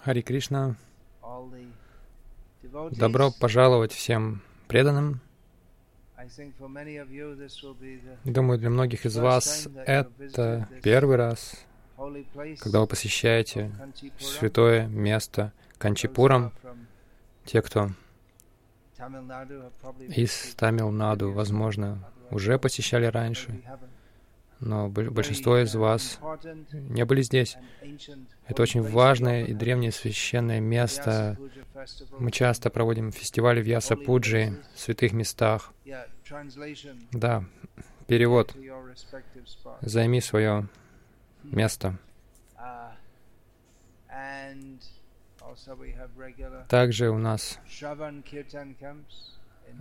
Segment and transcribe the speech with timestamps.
[0.00, 0.76] Хари Кришна,
[2.90, 5.20] добро пожаловать всем преданным.
[8.24, 11.64] Думаю, для многих из вас это первый раз,
[12.60, 13.72] когда вы посещаете
[14.18, 16.52] святое место Канчипурам.
[16.62, 16.84] from
[17.44, 17.90] Те, кто
[20.08, 23.62] из Тамил-Наду, возможно, уже посещали раньше.
[24.60, 26.18] Но большинство из uh, вас
[26.72, 27.56] не были здесь.
[28.46, 31.36] Это очень важное и древнее священное место.
[32.18, 35.72] Мы часто проводим фестивали в Яса-Пуджи, в святых местах.
[37.12, 37.44] Да,
[38.06, 38.54] перевод.
[39.80, 40.68] Займи свое
[41.44, 41.98] место.
[42.56, 42.92] Uh,
[46.68, 47.58] Также у нас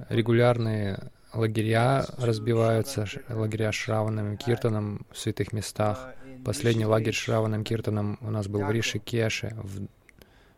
[0.10, 6.14] Регулярные лагеря разбиваются, лагеря Шраваном и Киртаном в святых местах.
[6.46, 7.18] Последний лагерь Rishikesh.
[7.18, 9.88] Шраваном Киртаном у нас был в Ришикеше, в,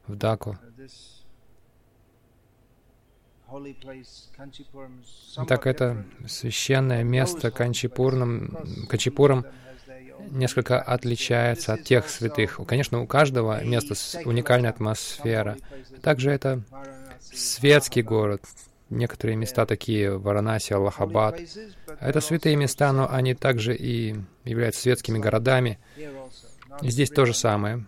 [0.07, 0.57] в Даку.
[5.47, 9.45] Так это священное место Канчипурном, Канчипуром
[10.29, 12.59] несколько отличается от тех святых.
[12.67, 15.57] Конечно, у каждого места с уникальная атмосфера.
[16.03, 16.61] Также это
[17.21, 18.43] светский город.
[18.89, 21.39] Некоторые места такие, Варанаси, Аллахабад.
[21.99, 25.79] Это святые места, но они также и являются светскими городами.
[26.81, 27.85] И здесь то же самое.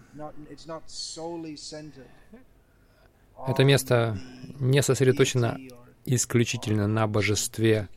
[3.47, 4.19] Это место
[4.59, 5.57] не сосредоточено
[6.05, 7.87] исключительно на божестве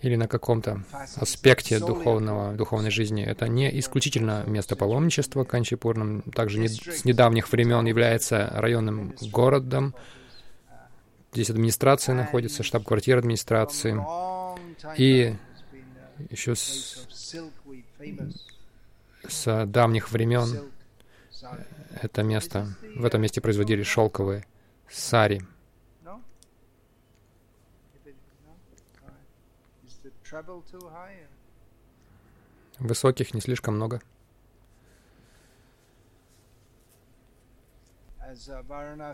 [0.00, 0.82] или на каком-то
[1.16, 3.22] аспекте духовного, духовной жизни.
[3.24, 9.94] Это не исключительно место паломничества Канчипурном, также не- с недавних времен является районным городом.
[11.32, 13.96] Здесь администрация находится, штаб-квартира администрации.
[14.98, 15.34] И
[16.30, 17.06] Еще с,
[19.26, 20.70] с давних времен
[22.00, 24.44] это место, в этом месте производили шелковые
[24.90, 25.42] сари.
[32.78, 34.02] Высоких не слишком много.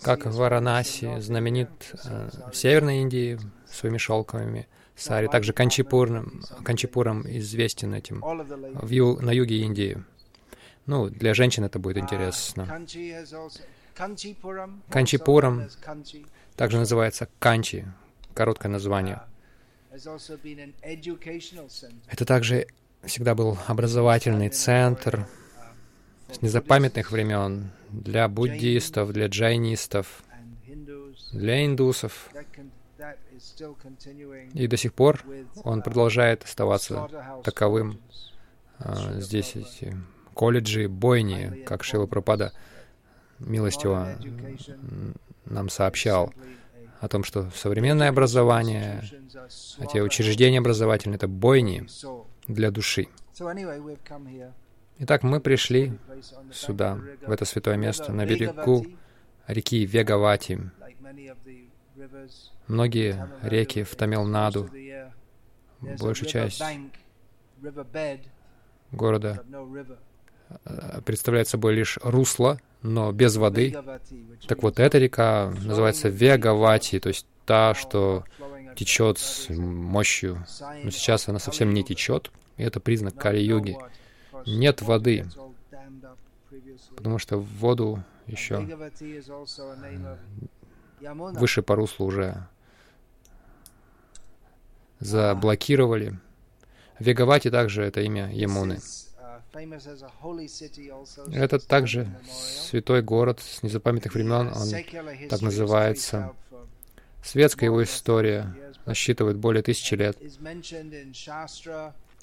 [0.03, 1.71] Как Варанаси знаменит
[2.05, 2.57] э, в.
[2.57, 3.39] Северной Индии
[3.71, 5.29] своими шелковыми сари.
[5.29, 10.03] Также Канчипуром, Канчипуром известен этим в ю- на юге Индии.
[10.87, 12.67] Ну, для женщин это будет интересно.
[14.91, 15.69] Канчипурам.
[16.57, 17.85] Также называется Канчи,
[18.35, 19.23] короткое название.
[22.09, 22.67] Это также
[23.05, 25.27] всегда был образовательный центр
[26.31, 30.23] с незапамятных времен для буддистов, для джайнистов,
[31.33, 32.31] для индусов.
[34.55, 35.23] И до сих пор
[35.65, 37.09] он продолжает оставаться
[37.45, 38.01] таковым.
[38.79, 39.97] А, здесь эти
[40.35, 42.53] колледжи, бойни, как Шила Пропада
[43.39, 44.17] милостиво
[45.45, 46.33] нам сообщал
[47.01, 49.03] о том, что современное образование,
[49.79, 51.87] эти учреждения образовательные, это бойни
[52.47, 53.09] для души.
[55.01, 55.93] Итак, мы пришли
[56.53, 58.85] сюда, в это святое место, на берегу
[59.47, 60.71] реки Вегавати.
[62.67, 64.69] Многие реки в Тамилнаду,
[65.81, 66.63] большая часть
[68.93, 69.45] города
[70.65, 73.75] э, представляет собой лишь русло, но без воды.
[74.47, 78.25] Так вот, эта река называется Вегавати, то есть та, что
[78.77, 80.45] течет с мощью.
[80.85, 83.77] Но сейчас она совсем не течет, и это признак Кали-юги.
[84.47, 85.27] Нет воды,
[86.97, 88.59] потому что воду еще
[91.01, 92.47] выше по руслу уже
[95.01, 96.19] заблокировали.
[96.99, 98.81] Вегавати также это имя Ямуны.
[101.33, 106.35] Это также святой город с незапамятных времен, он так называется.
[107.25, 108.55] Светская его история
[108.85, 110.17] насчитывает более тысячи лет.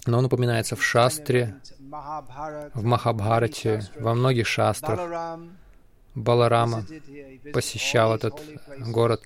[0.06, 5.40] Но он упоминается в Шастре, в Махабхарате, во многих шастрах.
[6.14, 6.86] Баларама
[7.54, 8.42] посещал этот
[8.80, 9.24] город,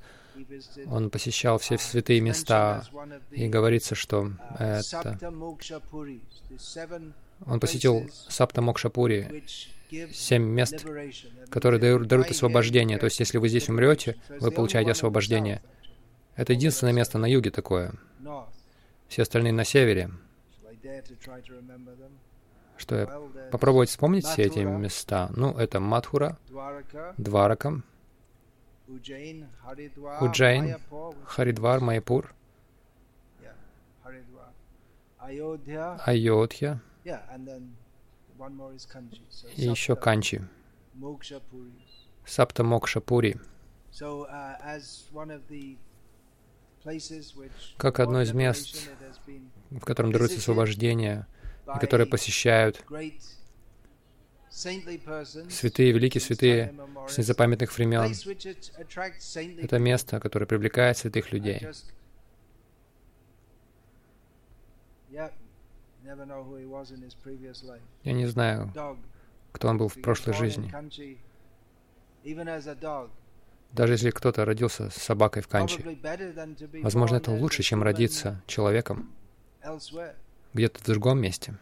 [0.88, 2.84] он посещал все святые места,
[3.32, 5.18] и говорится, что это
[7.46, 9.44] Он посетил Сапта Мокшапури,
[10.12, 10.86] семь мест,
[11.50, 12.98] которые даруют освобождение.
[12.98, 15.62] То есть, если вы здесь умрете, вы получаете освобождение.
[16.36, 17.94] Это единственное место на юге такое.
[19.08, 20.12] Все остальные на севере.
[22.78, 23.08] Что я
[23.52, 25.30] попробовать вспомнить все эти места?
[25.36, 26.38] Ну, это Мадхура,
[27.18, 27.84] Дварака,
[30.22, 30.78] Уджайн,
[31.26, 32.34] Харидвар, Майяпур,
[36.06, 36.82] Айодхя
[39.56, 40.42] и еще Канчи.
[42.26, 43.38] Сапта Мокша Пури.
[47.78, 48.90] Как одно из мест,
[49.70, 51.28] в котором даруется освобождение,
[51.76, 52.84] и которое посещают
[54.50, 56.74] святые, великие святые
[57.08, 58.12] с незапамятных времен.
[59.62, 61.68] Это место, которое привлекает святых людей.
[65.10, 65.32] Я
[68.14, 68.74] не знаю,
[69.52, 70.72] кто он был в прошлой жизни.
[73.72, 75.98] Даже если кто-то родился с собакой в канче,
[76.82, 79.14] возможно, это лучше, чем родиться человеком
[80.54, 81.56] где-то в другом месте.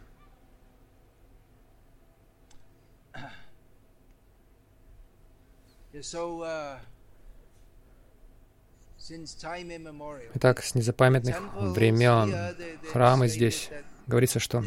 [5.94, 6.78] Uh,
[10.34, 12.56] Итак, с незапамятных времен
[12.92, 13.70] храмы здесь
[14.06, 14.64] говорится, что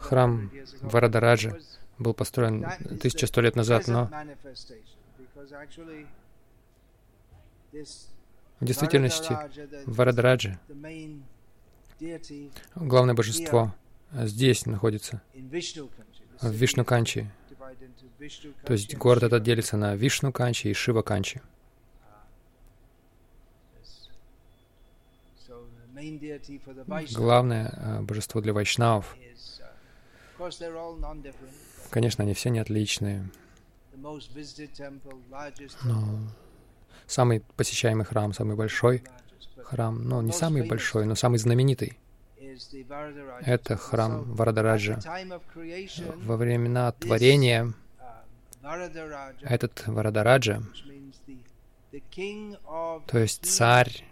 [0.00, 0.50] храм
[0.80, 1.58] Варадараджа
[1.98, 4.10] был построен 1100 лет назад, но
[8.60, 9.36] в действительности
[9.86, 10.58] Варадараджа,
[12.74, 13.74] главное божество,
[14.12, 17.30] здесь находится, в Вишну-Канчи.
[18.64, 21.40] То есть город этот делится на Вишну-Канчи и Шива-Канчи.
[27.14, 29.16] Главное э, божество для вайшнавов.
[31.90, 33.30] Конечно, они все не отличные.
[35.84, 36.18] Но
[37.06, 39.02] самый посещаемый храм, самый большой
[39.64, 41.98] храм, ну, не самый большой, но самый знаменитый,
[43.42, 44.98] это храм Варадараджа.
[46.16, 47.72] Во времена творения
[49.42, 50.62] этот Варадараджа,
[53.06, 54.04] то есть царь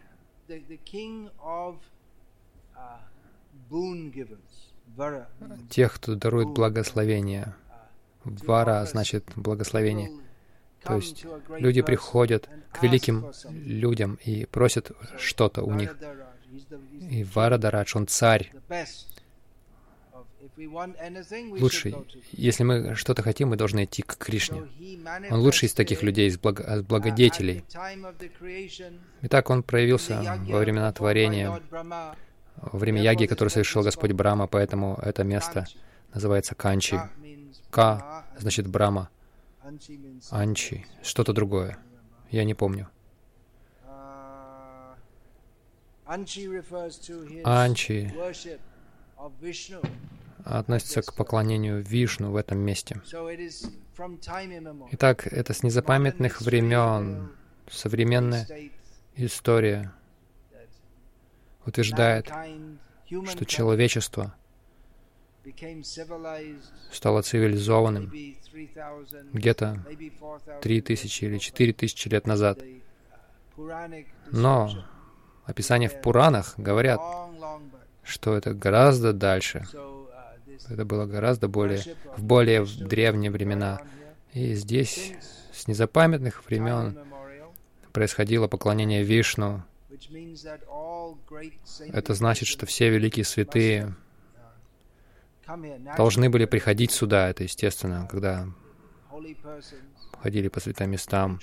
[5.71, 7.55] тех, кто дарует благословение.
[8.25, 10.11] Вара значит благословение.
[10.83, 15.97] То есть люди приходят к великим людям и просят что-то у них.
[17.11, 18.53] И Варадарадж, он царь.
[21.61, 21.95] Лучший.
[22.33, 24.63] Если мы что-то хотим, мы должны идти к Кришне.
[25.31, 27.65] Он лучший из таких людей, из благо, благодетелей.
[29.23, 31.61] Итак, он проявился во времена творения,
[32.57, 35.67] во время яги, которую совершил Господь Брама, поэтому это место
[36.13, 36.99] называется Канчи.
[37.71, 39.11] Ка значит Брама.
[40.31, 40.87] Анчи.
[41.03, 41.79] Что-то другое.
[42.31, 42.89] Я не помню.
[47.45, 48.11] Анчи
[50.49, 53.01] относится к поклонению Вишну в этом месте.
[54.93, 57.31] Итак, это с незапамятных времен
[57.71, 58.47] современная
[59.15, 59.93] история
[61.67, 62.33] утверждает,
[63.27, 64.35] что человечество
[66.93, 68.13] стало цивилизованным
[69.33, 69.85] где-то
[70.63, 72.61] три тысячи или четыре тысячи лет назад.
[74.31, 74.85] Но
[75.45, 77.01] описания в Пуранах говорят,
[78.03, 79.67] что это гораздо дальше.
[80.69, 81.83] Это было гораздо более,
[82.17, 83.81] в более древние времена.
[84.33, 85.15] И здесь
[85.53, 86.99] с незапамятных времен
[87.93, 89.63] происходило поклонение Вишну.
[91.93, 93.97] Это значит, что все великие святые
[95.97, 98.47] должны были приходить сюда, это естественно, когда
[100.23, 101.41] ходили по святым местам.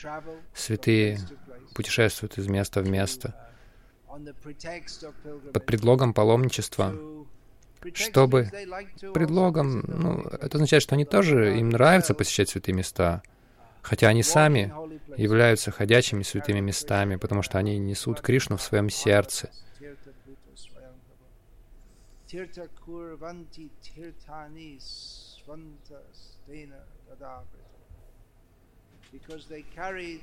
[0.53, 1.19] Святые
[1.73, 3.35] путешествуют из места в место
[5.53, 6.95] под предлогом паломничества,
[7.93, 8.49] чтобы
[9.13, 13.21] предлогом, ну, это означает, что они тоже, им нравится посещать святые места,
[13.81, 14.73] хотя они сами
[15.17, 19.49] являются ходячими святыми местами, потому что они несут Кришну в своем сердце.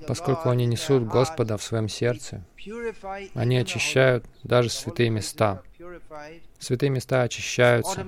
[0.07, 2.43] Поскольку они несут Господа в своем сердце,
[3.35, 5.63] они очищают даже святые места.
[6.59, 8.05] Святые места очищаются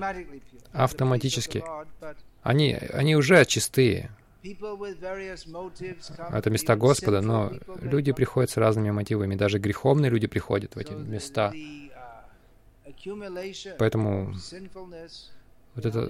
[0.71, 1.63] автоматически.
[2.43, 4.11] Они, они уже чистые.
[6.31, 7.51] Это места Господа, но
[7.81, 9.35] люди приходят с разными мотивами.
[9.35, 11.51] Даже греховные люди приходят в эти места.
[13.79, 14.35] Поэтому
[15.75, 16.09] вот это,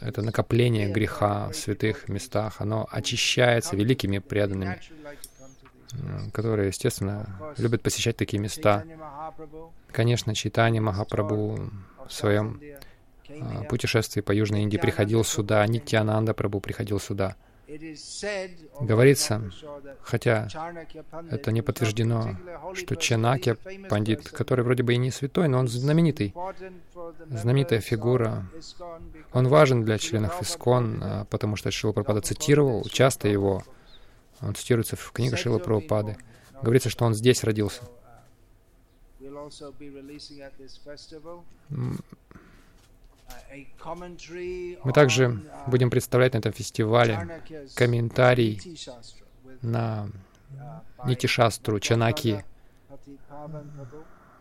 [0.00, 4.80] это накопление греха в святых местах, оно очищается великими преданными,
[6.32, 8.84] которые, естественно, любят посещать такие места.
[9.92, 11.70] Конечно, Чайтани Махапрабху
[12.06, 12.60] в своем
[13.28, 17.36] а, путешествии по Южной Индии приходил сюда, Нитьянанда Прабху приходил сюда.
[18.80, 19.50] Говорится,
[20.02, 20.48] хотя
[21.30, 22.36] это не подтверждено,
[22.74, 23.56] что Чанакья
[23.88, 26.34] Пандит, который вроде бы и не святой, но он знаменитый,
[27.28, 28.46] знаменитая фигура,
[29.32, 33.62] он важен для членов Искон, а, потому что Шила Прабхупада цитировал часто его,
[34.40, 36.16] он цитируется в книге Шила Прабхупады.
[36.62, 37.82] Говорится, что он здесь родился.
[44.84, 47.42] Мы также будем представлять на этом фестивале
[47.74, 48.60] комментарий
[49.62, 50.08] на
[51.04, 52.44] Нитишастру Чанаки,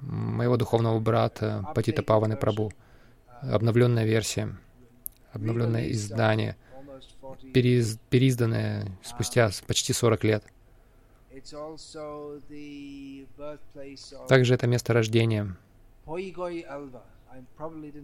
[0.02, 2.72] моего духовного брата Патита Паваны Прабу.
[3.42, 4.58] Обновленная версия,
[5.32, 6.58] обновленное издание,
[7.54, 10.44] переиз, переизданное спустя почти 40 лет.
[14.28, 15.56] Также это место рождения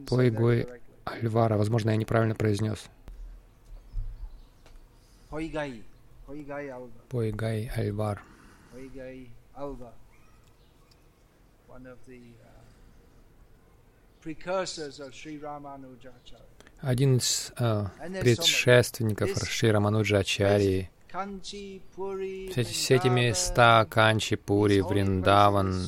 [0.07, 0.67] Пойгой
[1.03, 1.57] Альвара.
[1.57, 2.89] Возможно, я неправильно произнес.
[7.09, 8.23] Пойгай Альвар.
[16.81, 17.89] Один из uh,
[18.21, 20.94] предшественников Шри Рамануджачарьи все,
[22.63, 25.87] все эти места, Канчи, Пури, Вриндаван,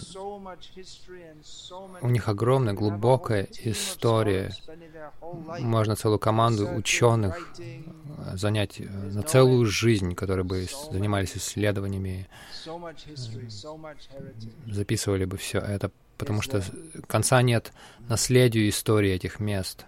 [2.02, 4.54] у них огромная, глубокая история.
[5.60, 7.82] Можно целую команду ученых э,
[8.36, 12.28] занять э, на целую жизнь, которые бы занимались исследованиями,
[14.68, 16.64] записывали бы все это, потому что
[17.08, 17.74] конца нет
[18.08, 19.86] наследию истории этих мест.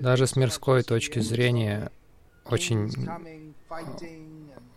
[0.00, 1.90] Даже с мирской точки зрения
[2.44, 2.90] очень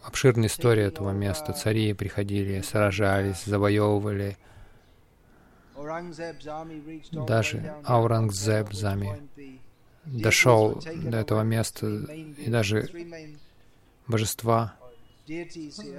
[0.04, 1.54] обширная история этого места.
[1.54, 4.38] Цари приходили, сражались, завоевывали.
[7.12, 9.28] Даже Аурангзеб Зами
[10.06, 12.90] дошел до этого места, и даже
[14.08, 14.75] божества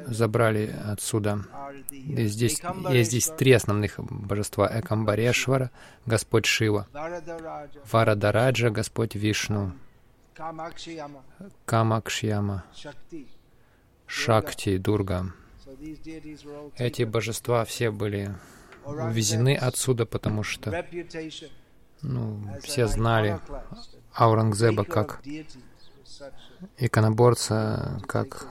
[0.06, 1.44] забрали отсюда.
[1.90, 2.60] И здесь,
[2.90, 4.70] есть здесь три основных божества.
[4.80, 5.70] Экамбарешвара,
[6.06, 6.86] Господь Шива,
[7.90, 9.72] Варадараджа, Господь Вишну,
[11.64, 12.64] Камакшьяма,
[14.06, 15.32] Шакти, Дурга.
[16.76, 18.34] Эти божества все были
[18.84, 20.84] увезены отсюда, потому что
[22.02, 23.38] ну, все знали
[24.14, 25.22] Аурангзеба как
[26.78, 28.46] иконоборца, как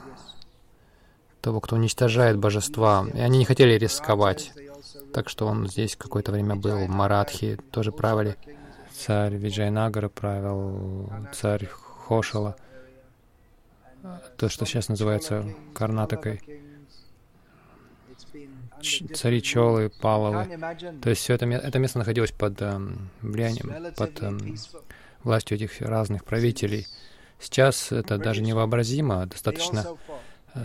[1.42, 3.06] того, кто уничтожает божества.
[3.12, 4.52] И они не хотели рисковать.
[5.12, 6.86] Так что он здесь какое-то время был.
[6.86, 8.36] Маратхи тоже правили.
[8.94, 12.56] Царь Виджайнагара правил, царь Хошала.
[14.36, 15.44] То, что сейчас называется
[15.74, 16.40] Карнатакой.
[19.14, 20.58] Цари Чолы, Палавы.
[21.02, 24.56] То есть все это, это место находилось под эм, влиянием, под эм,
[25.22, 26.88] властью этих разных правителей.
[27.38, 29.84] Сейчас это даже невообразимо, достаточно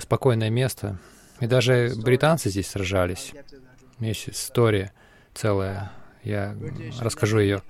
[0.01, 0.99] спокойное место.
[1.39, 3.33] И даже британцы здесь сражались.
[3.99, 4.93] Есть история
[5.33, 5.91] целая.
[6.23, 6.55] Я
[6.99, 7.61] расскажу ее.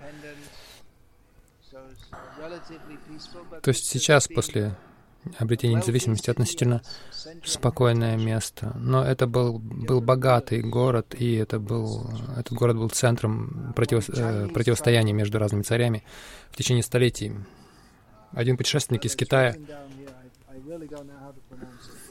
[3.62, 4.76] То есть сейчас, после
[5.38, 6.82] обретения независимости, относительно
[7.44, 8.74] спокойное место.
[8.76, 14.48] Но это был, был богатый город, и это был, этот город был центром против, э,
[14.48, 16.04] противостояния между разными царями
[16.52, 17.34] в течение столетий.
[18.32, 19.56] Один путешественник из Китая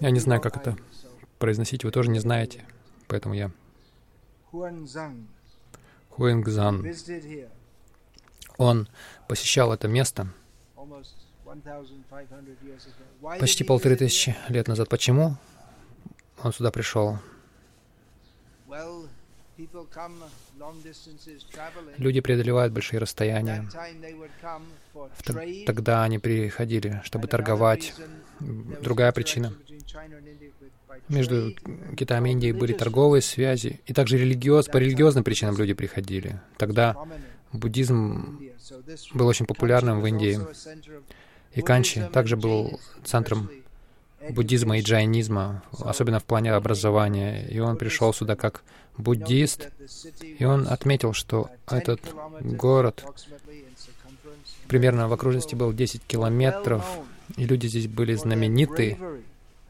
[0.00, 0.76] я не знаю, как это
[1.38, 2.64] произносить, вы тоже не знаете,
[3.08, 3.50] поэтому я...
[6.10, 6.82] Хуэнгзан.
[8.56, 8.88] Он
[9.28, 10.28] посещал это место
[13.38, 14.88] почти полторы тысячи лет назад.
[14.88, 15.36] Почему
[16.42, 17.18] он сюда пришел?
[21.98, 23.68] Люди преодолевают большие расстояния.
[25.66, 27.94] Тогда они приходили, чтобы торговать.
[28.40, 29.54] Другая причина.
[31.08, 31.54] Между
[31.96, 36.40] Китаем и Индией были торговые связи, и также религиоз, по религиозным причинам люди приходили.
[36.56, 36.96] Тогда
[37.52, 38.40] буддизм
[39.14, 40.40] был очень популярным в Индии.
[41.54, 43.48] И Канчи также был центром
[44.30, 47.46] буддизма и джайнизма, особенно в плане образования.
[47.48, 48.62] И он пришел сюда как
[48.98, 49.70] буддист,
[50.22, 52.00] и он отметил, что этот
[52.40, 53.04] город
[54.68, 56.84] примерно в окружности был 10 километров,
[57.36, 58.98] и люди здесь были знамениты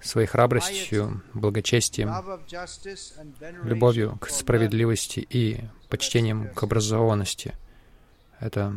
[0.00, 2.12] своей храбростью, благочестием,
[3.64, 7.54] любовью к справедливости и почтением к образованности.
[8.40, 8.74] Это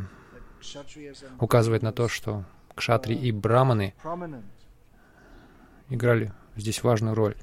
[1.40, 2.44] указывает на то, что
[2.76, 3.94] кшатри и браманы
[5.90, 7.36] играли здесь важную роль.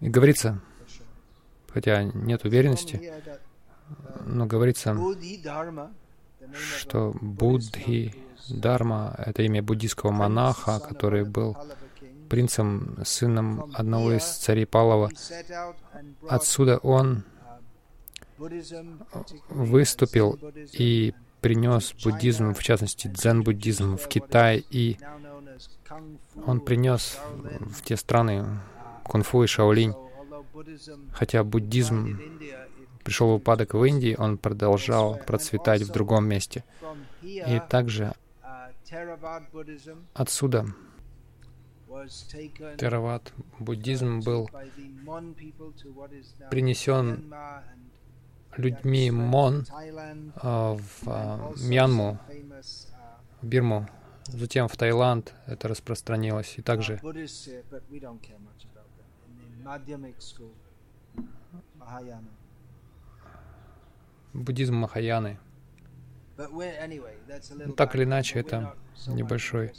[0.00, 0.60] И говорится,
[1.68, 3.12] хотя нет уверенности,
[4.24, 4.96] но говорится,
[6.52, 8.14] что Будхи
[8.48, 11.56] Дарма— это имя буддийского монаха, который был
[12.28, 15.10] принцем, сыном одного из царей Палова.
[16.28, 17.24] Отсюда он
[19.48, 20.38] выступил
[20.72, 24.98] и принес буддизм, в частности дзен-буддизм в Китай, и
[26.46, 27.18] он принес
[27.60, 28.44] в те страны
[29.04, 29.94] кунг-фу и шаолинь.
[31.12, 32.18] Хотя буддизм
[33.04, 36.64] пришел в упадок в Индии, он продолжал процветать в другом месте.
[37.22, 38.14] И также
[40.14, 40.66] отсюда
[42.78, 44.50] Теравад буддизм был
[46.50, 47.32] принесен
[48.56, 49.66] людьми Мон
[50.36, 52.18] а, в а, Мьянму,
[53.40, 53.88] в Бирму,
[54.26, 57.00] затем в Таиланд это распространилось, и также
[64.32, 65.38] буддизм Махаяны.
[67.76, 69.72] Так или иначе, это небольшой,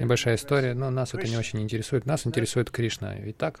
[0.00, 2.06] небольшая история, но нас это не очень интересует.
[2.06, 3.16] Нас интересует Кришна.
[3.30, 3.60] Итак,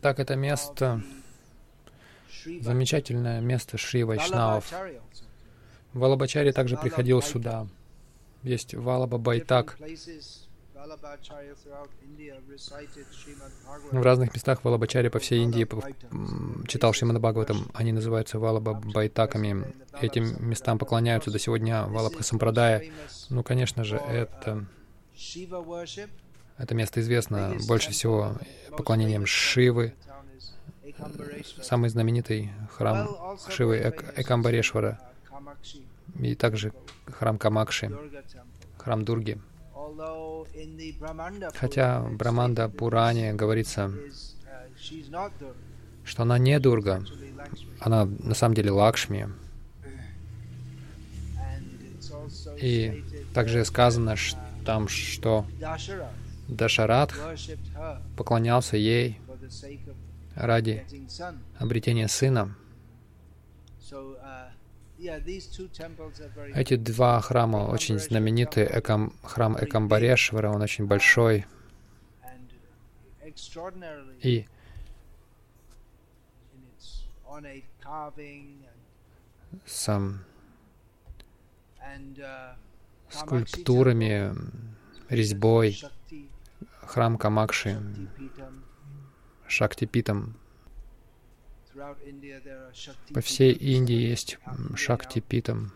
[0.00, 1.02] так это место,
[2.60, 4.72] замечательное место Шри Вайшнавов.
[5.92, 7.66] Валабачари также приходил сюда.
[8.42, 9.76] Есть Валаба Байтак.
[13.90, 15.66] В разных местах Валабачари по всей Индии
[16.66, 17.70] читал Шримад Бхагаватам.
[17.74, 19.74] Они называются Валаба Байтаками.
[20.00, 22.84] Этим местам поклоняются до сегодня Валабха Сампрадая.
[23.28, 24.66] Ну, конечно же, это...
[26.58, 28.36] Это место известно больше всего
[28.76, 29.94] поклонением Шивы.
[31.62, 33.08] Самый знаменитый храм
[33.48, 34.98] Шивы Эк Экамбарешвара.
[36.18, 36.72] И также
[37.06, 37.96] храм Камакши,
[38.78, 39.40] храм Дурги.
[41.54, 43.92] Хотя в Браманда Пуране говорится,
[46.04, 47.04] что она не Дурга,
[47.80, 49.28] она на самом деле Лакшми.
[52.60, 55.46] И также сказано что там, что
[56.46, 57.18] Дашарадх
[58.18, 59.18] поклонялся ей
[60.38, 60.86] ради
[61.58, 62.54] обретения сына.
[66.54, 68.68] Эти два храма очень знамениты.
[68.70, 71.46] Экам, храм Экамбарешвара, он очень большой.
[74.22, 74.46] И
[79.64, 80.24] сам
[83.10, 84.34] скульптурами,
[85.08, 85.80] резьбой,
[86.82, 87.80] храм Камакши,
[89.48, 90.36] Шактипитам,
[93.14, 94.38] по всей Индии есть
[94.74, 95.72] Шакти Питам.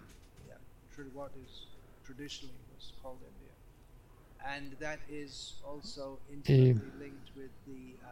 [6.47, 6.77] И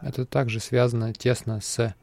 [0.02, 1.94] это также связано тесно с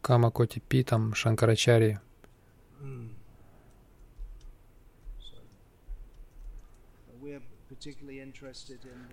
[0.00, 2.00] Камакоти Питам Шанкарачари.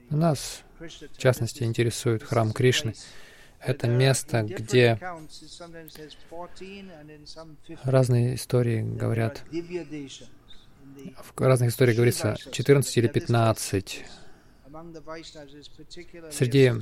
[0.10, 2.94] Нас, в частности, интересует храм Кришны.
[3.60, 5.00] Это место, где
[7.84, 9.44] разные истории говорят,
[11.36, 14.06] в разных историях говорится 14 или 15
[16.32, 16.74] Среди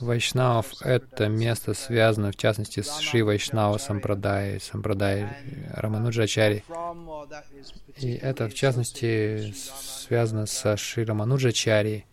[0.00, 5.28] вайшнавов это место связано, в частности, с Шри Вайшнава Сампрадай, Сампрадай
[5.70, 6.64] Рамануджачари.
[7.96, 12.06] И это, в частности, связано со Шри Рамануджачари.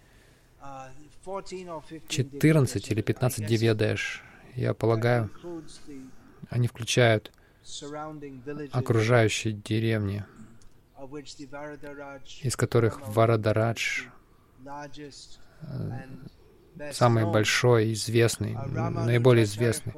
[2.07, 4.23] 14 или 15 диведеш,
[4.55, 5.29] я полагаю,
[6.49, 7.31] они включают
[8.71, 10.25] окружающие деревни,
[12.41, 14.05] из которых Варадарадж
[16.91, 19.93] самый большой, известный, наиболее известный.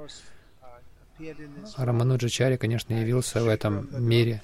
[1.77, 4.41] Рамануджачари, конечно, явился в этом мире,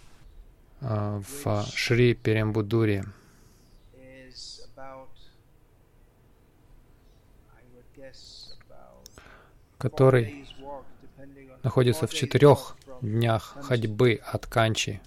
[0.81, 3.05] э, в Шри Перембудуре.
[9.77, 10.47] который
[11.63, 14.99] находится в четырех днях ходьбы от Канчи.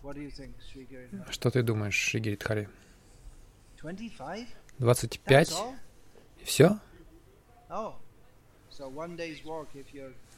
[1.30, 2.68] Что ты думаешь, Шигиридхари?
[3.82, 4.46] 25?
[6.38, 6.78] И все?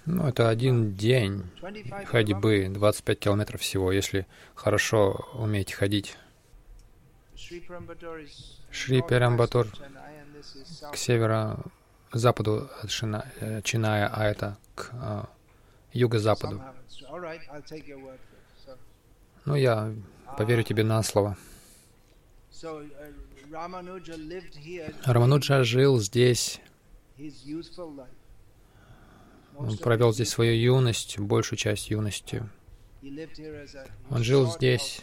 [0.05, 1.49] Ну, это один день
[2.07, 4.27] ходьбы, 25 километров всего, если
[4.57, 6.17] хорошо уметь ходить.
[7.37, 9.69] Шри Перамбатур
[10.91, 15.29] к северо-западу от Шина, э, Чиная, а это к а,
[15.93, 16.61] юго-западу.
[19.45, 19.95] Ну, я
[20.37, 21.37] поверю тебе на слово.
[25.05, 26.61] Рамануджа жил здесь.
[29.57, 32.49] Он провел здесь свою юность, большую часть юности.
[34.11, 35.03] Он жил здесь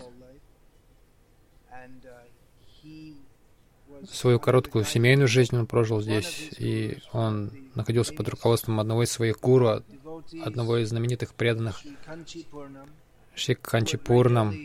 [4.08, 9.40] свою короткую семейную жизнь он прожил здесь, и он находился под руководством одного из своих
[9.40, 9.84] гуру,
[10.44, 11.82] одного из знаменитых преданных
[13.36, 14.56] Шикханчипурнам,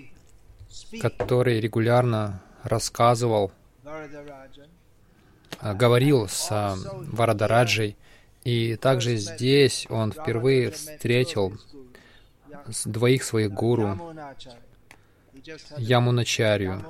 [1.01, 3.53] который регулярно рассказывал,
[5.61, 6.75] а, говорил с а,
[7.13, 7.97] Варадараджей,
[8.43, 11.57] и также здесь он впервые встретил
[12.85, 13.99] двоих своих гуру,
[15.77, 16.83] Ямуначарью.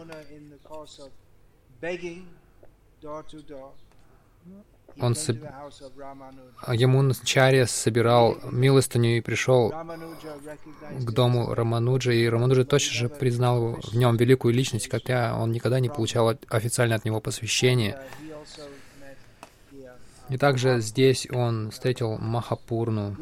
[5.00, 5.38] Он соб...
[6.68, 9.72] Ямуначарья собирал милостыню и пришел
[11.00, 15.80] к дому Рамануджа, и Рамануджа точно же признал в нем великую личность, хотя он никогда
[15.80, 18.00] не получал официально от него посвящения.
[20.30, 23.16] И также здесь он встретил Махапурну,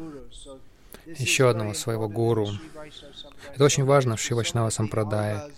[1.05, 2.47] еще одного своего гуру.
[3.53, 5.49] Это очень важно в Шивачнава Сампрадае.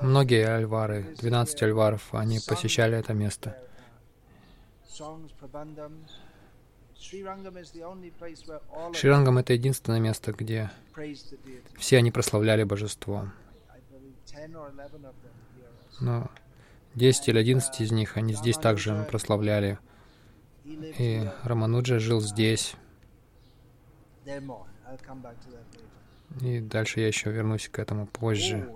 [0.00, 3.56] Многие альвары, 12 альваров, они посещали это место.
[8.92, 10.70] Шрирангам— это единственное место, где
[11.78, 13.30] все они прославляли божество.
[16.00, 16.30] Но
[16.94, 19.78] 10 или 11 из них, они здесь также прославляли.
[20.64, 22.74] И Рамануджа жил здесь.
[26.40, 28.68] И дальше я еще вернусь к этому позже.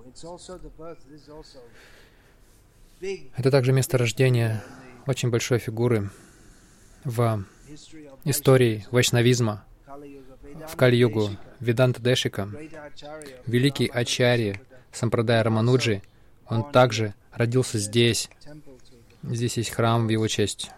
[3.36, 4.64] Это также место рождения
[5.06, 6.10] очень большой фигуры
[7.04, 7.44] в
[8.24, 9.64] истории вайшнавизма
[10.68, 12.48] в Кали-югу Веданта Дешика,
[13.46, 14.60] великий Ачарья
[14.92, 16.02] Сампрадая Рамануджи,
[16.46, 18.30] он также родился здесь.
[19.22, 20.70] Здесь есть храм в его честь.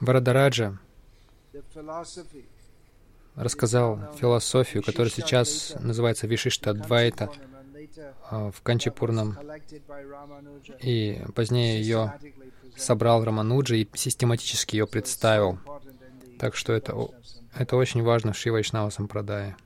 [0.00, 0.78] Варадараджа
[3.36, 7.30] рассказал философию, которая сейчас называется Вишишта Двайта
[8.30, 9.38] в Канчипурном,
[10.80, 12.14] и позднее ее
[12.76, 15.58] собрал Рамануджа и систематически ее представил.
[16.38, 16.94] Так что это,
[17.54, 19.56] это очень важно в Шивайшнава Сампрадае.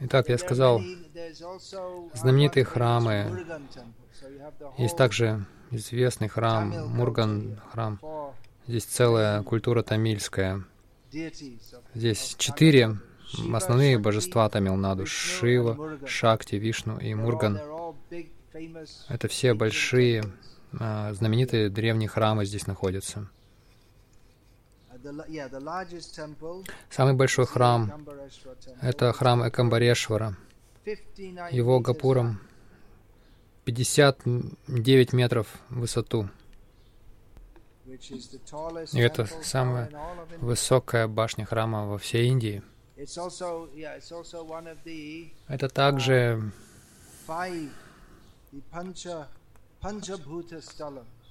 [0.00, 0.80] Итак, я сказал,
[2.14, 3.44] знаменитые храмы.
[4.78, 7.98] Есть также известный храм, Мурган храм.
[8.66, 10.64] Здесь целая культура тамильская.
[11.94, 12.98] Здесь четыре
[13.52, 15.06] основные божества Тамилнаду.
[15.06, 17.60] Шива, Шакти, Вишну и Мурган.
[19.08, 20.24] Это все большие,
[20.78, 23.28] а, знаменитые древние храмы здесь находятся.
[26.90, 28.06] Самый большой храм—
[28.82, 30.36] это храм Экамбарешвара.
[31.50, 32.40] Его гапуром
[33.64, 36.28] 59 метров в высоту.
[38.92, 39.90] И это самая
[40.38, 42.62] высокая башня храма во всей Индии.
[45.48, 46.52] Это также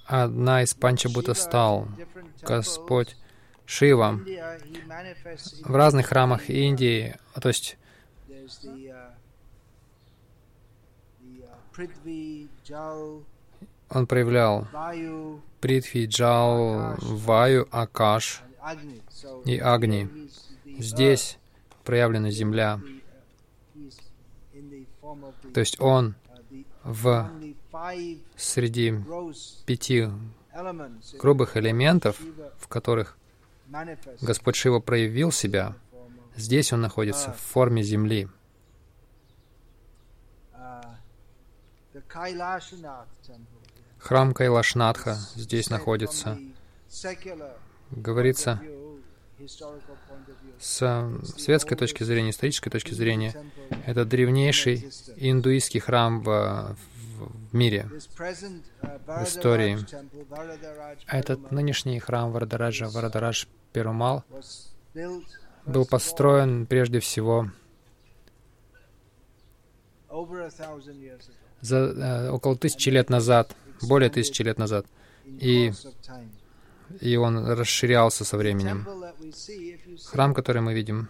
[0.06, 1.88] одна из панчабута стал.
[2.42, 3.16] Господь
[3.66, 4.20] Шива
[5.64, 7.78] в разных храмах Индии, то есть
[13.90, 14.68] он проявлял
[15.62, 18.42] Притхви, Джал, Ваю, Акаш
[19.46, 20.10] и Агни.
[20.78, 21.38] Здесь
[21.84, 22.80] проявлена земля.
[25.54, 26.16] То есть он
[26.84, 27.32] в
[28.38, 28.94] среди
[29.66, 30.08] пяти
[31.20, 32.20] грубых элементов,
[32.58, 33.18] в которых
[34.22, 35.76] Господь Шива проявил себя,
[36.36, 38.28] здесь Он находится в форме земли.
[44.00, 46.40] Храм Кайлашнатха здесь находится.
[47.92, 48.62] Говорится
[50.60, 53.34] С светской точки зрения, исторической точки зрения,
[53.86, 56.76] это древнейший индуистский храм в,
[57.20, 57.90] в мире,
[59.06, 59.80] в истории.
[61.08, 64.24] Этот нынешний храм Варадараджа, Варадарадж Перумал,
[65.66, 67.50] был построен прежде всего
[71.62, 74.86] за э, около тысячи лет назад, более тысячи лет назад.
[75.26, 75.72] И,
[77.02, 78.88] и он расширялся со временем.
[80.06, 81.08] Храм, который мы видим,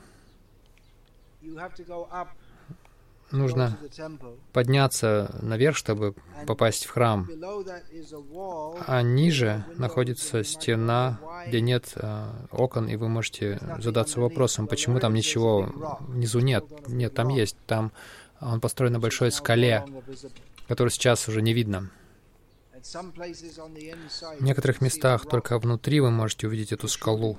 [3.31, 3.77] нужно
[4.53, 7.29] подняться наверх, чтобы попасть в храм.
[8.87, 15.13] А ниже находится стена, где нет э, окон, и вы можете задаться вопросом, почему там
[15.13, 16.65] ничего внизу нет.
[16.87, 17.55] Нет, там есть.
[17.67, 17.91] Там
[18.41, 19.85] он построен на большой скале,
[20.67, 21.89] которую сейчас уже не видно.
[22.83, 27.37] В некоторых местах только внутри вы можете увидеть эту скалу.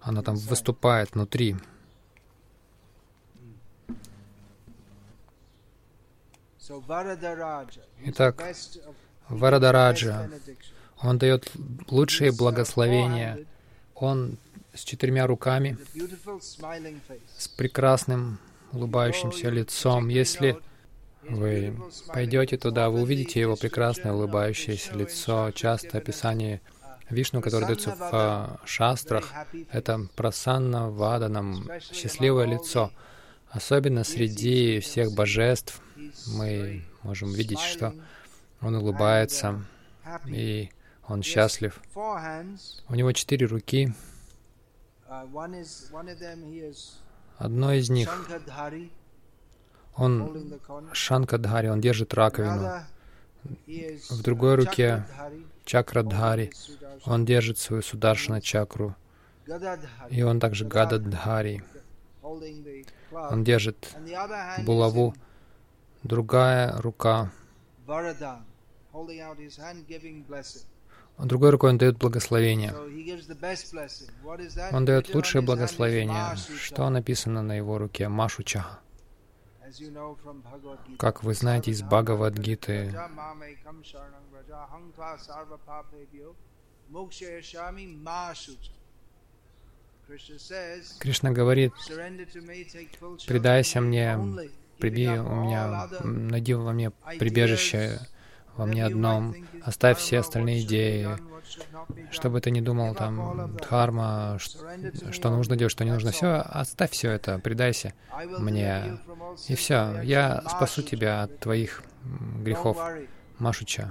[0.00, 1.56] Она там выступает внутри.
[8.04, 8.42] Итак,
[9.28, 10.30] Варадараджа,
[11.00, 11.50] он дает
[11.88, 13.46] лучшие благословения.
[13.94, 14.38] Он
[14.74, 15.78] с четырьмя руками,
[17.36, 18.38] с прекрасным
[18.72, 20.08] улыбающимся лицом.
[20.08, 20.58] Если
[21.28, 21.76] вы
[22.08, 25.50] пойдете туда, вы увидите его прекрасное улыбающееся лицо.
[25.52, 26.60] Часто описание
[27.10, 29.30] Вишну, которое дается в а, шастрах,
[29.70, 32.90] это прасанна ваданам, счастливое лицо.
[33.50, 35.80] Особенно среди всех божеств
[36.26, 37.94] мы можем видеть, что
[38.60, 39.64] он улыбается,
[40.26, 40.70] и
[41.06, 41.80] он счастлив.
[41.94, 43.92] У него четыре руки.
[47.36, 48.10] Одно из них,
[49.96, 50.58] он
[50.92, 52.70] Шанкадхари, он держит раковину.
[54.10, 55.04] В другой руке
[55.64, 56.52] Чакрадхари,
[57.04, 58.94] он держит свою Сударшана чакру.
[60.10, 61.62] И он также Гададхари,
[62.22, 63.94] он держит
[64.64, 65.14] булаву.
[66.02, 67.30] Другая рука
[71.18, 72.74] Другой рукой он дает благословение.
[74.72, 76.36] Он дает лучшее благословение.
[76.58, 78.08] Что написано на его руке?
[78.08, 78.80] Машучаха.
[80.98, 82.92] Как вы знаете из Бхагавадгиты,
[90.98, 91.72] Кришна говорит,
[93.26, 94.18] «Предайся мне,
[94.78, 98.00] приби у меня, найди во мне прибежище
[98.56, 101.08] во мне одном, оставь все остальные идеи,
[102.10, 106.90] что бы ты ни думал, там, дхарма, что нужно делать, что не нужно, все, оставь
[106.90, 107.92] все это, предайся
[108.38, 108.98] мне,
[109.48, 111.82] и все, я спасу тебя от твоих
[112.40, 112.78] грехов.
[113.40, 113.90] Машуча,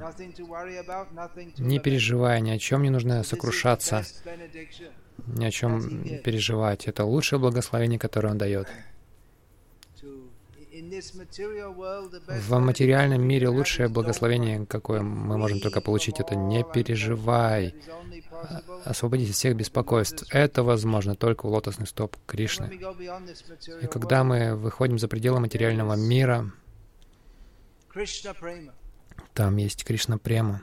[1.57, 4.03] не переживай, ни о чем не нужно сокрушаться,
[5.27, 6.87] ни о чем переживать.
[6.87, 8.69] Это лучшее благословение, которое он дает.
[10.73, 17.75] В материальном мире лучшее благословение, какое мы можем только получить, это «не переживай»,
[18.83, 20.25] освободить от всех беспокойств.
[20.31, 22.71] Это возможно только у лотосных стоп Кришны.
[23.81, 26.51] И когда мы выходим за пределы материального мира,
[29.33, 30.61] там есть Кришна Према.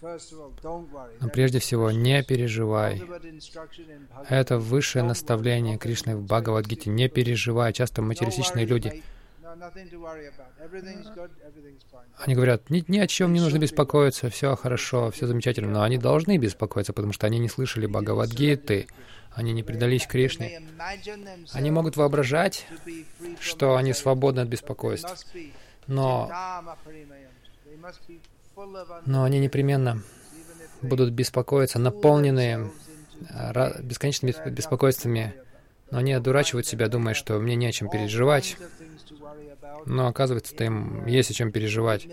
[0.00, 3.02] Но прежде всего, не переживай.
[4.28, 6.88] Это высшее наставление Кришны в Бхагавадгите.
[6.88, 7.72] Не переживай.
[7.72, 9.02] Часто материалистичные люди
[12.18, 15.98] они говорят, ни, ни о чем не нужно беспокоиться, все хорошо, все замечательно, но они
[15.98, 18.88] должны беспокоиться, потому что они не слышали Бхагавадгиты,
[19.32, 20.62] они не предались Кришне.
[21.52, 22.66] Они могут воображать,
[23.40, 25.26] что они свободны от беспокойств,
[25.86, 26.30] но,
[29.06, 30.02] но они непременно
[30.82, 32.70] будут беспокоиться, наполненные
[33.82, 35.34] бесконечными беспокойствами,
[35.90, 38.56] но они одурачивают себя, думая, что мне не о чем переживать,
[39.86, 42.06] но оказывается, им есть о чем переживать.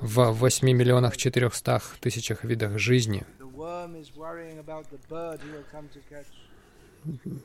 [0.00, 3.24] В 8 миллионах 400 тысячах видах жизни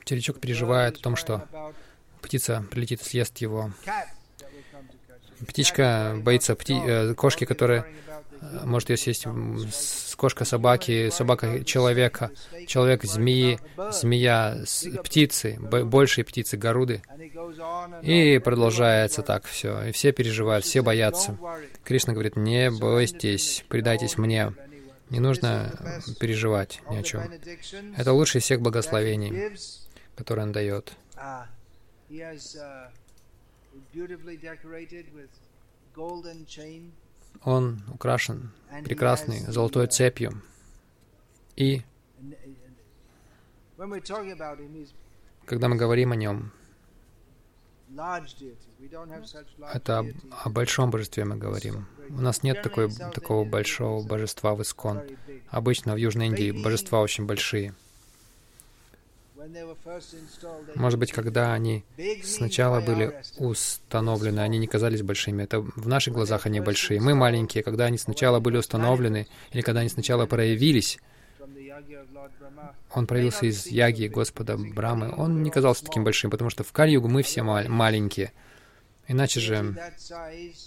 [0.06, 1.47] червячок переживает о том, что
[2.21, 3.71] птица прилетит и съест его.
[5.47, 6.73] Птичка боится пти...
[6.73, 7.86] Э, кошки, которая
[8.64, 9.26] может ее съесть
[10.16, 12.32] кошка собаки, собака человека,
[12.68, 13.60] человек змеи,
[13.92, 14.64] змея
[15.04, 17.02] птицы, большие птицы, горуды.
[18.02, 19.84] И продолжается так все.
[19.86, 21.38] И все переживают, все боятся.
[21.84, 24.54] Кришна говорит, не бойтесь, предайтесь мне.
[25.10, 27.22] Не нужно переживать ни о чем.
[27.98, 29.52] Это лучшее из всех благословений,
[30.16, 30.94] которые он дает.
[37.43, 38.52] Он украшен
[38.84, 40.41] прекрасной золотой цепью.
[41.56, 41.82] И
[45.46, 46.52] Когда мы говорим о нем,
[49.74, 50.06] это о,
[50.46, 51.88] о большом божестве мы говорим.
[52.10, 55.02] У нас нет такой, такого большого божества в Искон.
[55.50, 57.76] Обычно в Южной Индии божества очень большие.
[60.76, 61.84] Может быть, когда они
[62.24, 65.44] сначала были установлены, они не казались большими.
[65.44, 67.00] Это в наших глазах они большие.
[67.02, 67.64] Мы маленькие.
[67.64, 71.00] Когда они сначала были установлены, или когда они сначала проявились,
[72.94, 77.08] он проявился из яги Господа Брамы, он не казался таким большим, потому что в Кали-югу
[77.08, 78.32] мы все мал- маленькие.
[79.08, 79.76] Иначе же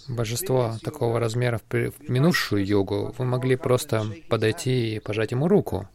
[0.07, 1.73] божество такого размера в
[2.09, 5.87] минувшую йогу вы могли просто подойти и пожать ему руку.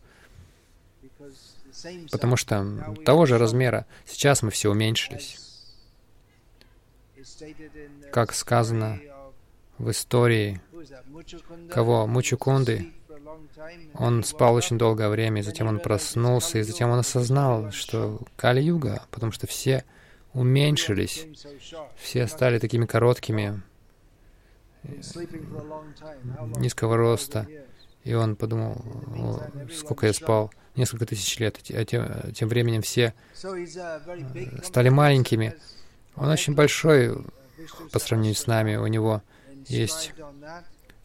[2.10, 5.38] Потому что того же размера сейчас мы все уменьшились.
[8.12, 9.00] Как сказано
[9.78, 10.60] в истории,
[11.70, 12.92] кого Мучукунды
[13.94, 19.06] он спал очень долгое время, и затем он проснулся, и затем он осознал, что Кали-юга,
[19.10, 19.84] потому что все
[20.32, 21.26] уменьшились,
[21.96, 23.62] все стали такими короткими,
[26.58, 27.46] низкого роста.
[28.04, 28.82] И он подумал,
[29.72, 33.14] сколько я спал, несколько тысяч лет, а тем, тем временем все
[34.62, 35.54] стали маленькими.
[36.16, 37.16] Он очень большой
[37.92, 39.22] по сравнению с нами, у него
[39.68, 40.12] есть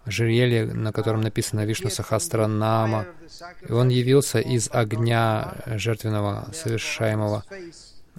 [0.08, 3.06] ожерелье, на котором написано Вишну Сахастра Нама.
[3.68, 7.44] И он явился из огня жертвенного, совершаемого,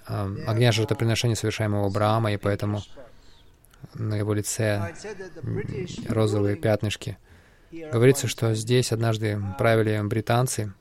[0.07, 2.83] э, огня жертвоприношения, совершаемого Брама, и поэтому
[3.95, 4.95] на его лице
[6.09, 7.17] розовые пятнышки.
[7.71, 10.73] Говорится, что здесь однажды правили британцы.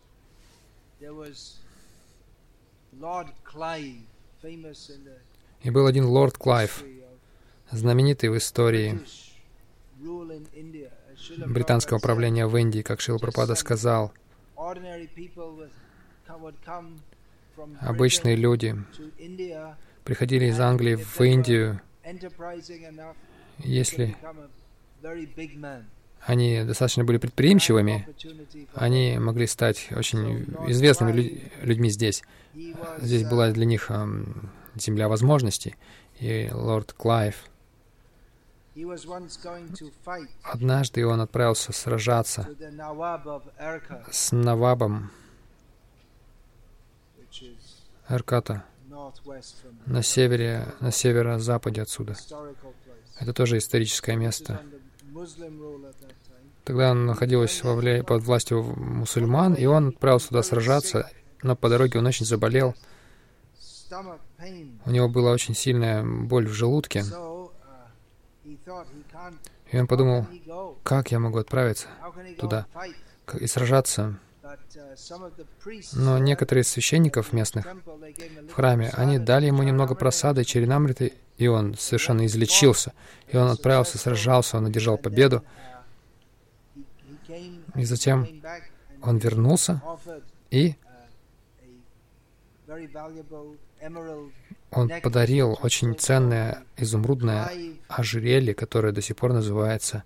[5.63, 6.83] И был один лорд Клайв,
[7.71, 8.99] знаменитый в истории
[11.45, 14.13] британского правления в Индии, как Шил Пропада сказал.
[17.79, 18.75] Обычные люди
[20.03, 21.81] приходили из Англии в Индию,
[23.59, 24.15] если
[26.21, 28.07] они достаточно были предприимчивыми,
[28.73, 32.23] они могли стать очень известными людьми здесь.
[32.99, 33.91] Здесь была для них
[34.75, 35.75] земля возможностей.
[36.19, 37.35] И лорд Клайв
[40.43, 42.47] Однажды он отправился сражаться
[44.11, 45.11] с Навабом
[48.07, 48.63] Эрката
[49.85, 52.15] на севере, на северо-западе отсюда.
[53.19, 54.61] Это тоже историческое место.
[56.63, 58.03] Тогда он находился во вля...
[58.03, 61.09] под властью мусульман, и он отправился туда сражаться,
[61.41, 62.75] но по дороге он очень заболел.
[64.85, 67.03] У него была очень сильная боль в желудке.
[69.71, 70.27] И он подумал,
[70.83, 71.87] как я могу отправиться
[72.37, 72.67] туда
[73.39, 74.19] и сражаться.
[75.93, 81.75] Но некоторые из священников местных в храме, они дали ему немного просады черенамриты, и он
[81.77, 82.93] совершенно излечился.
[83.27, 85.43] И он отправился, сражался, он одержал победу.
[87.75, 88.27] И затем
[89.01, 89.81] он вернулся
[90.49, 90.75] и
[94.71, 97.51] он подарил очень ценное изумрудное
[97.87, 100.03] ожерелье, которое до сих пор называется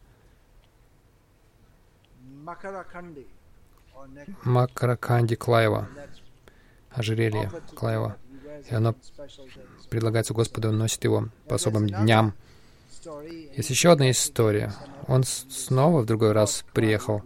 [5.36, 5.88] Клаева,
[6.90, 8.18] ожерелье Клаева.
[8.70, 8.96] И оно
[9.90, 12.34] предлагается Господу, он носит его по особым дням.
[13.56, 14.74] Есть еще одна история.
[15.08, 17.22] Он снова в другой раз приехал,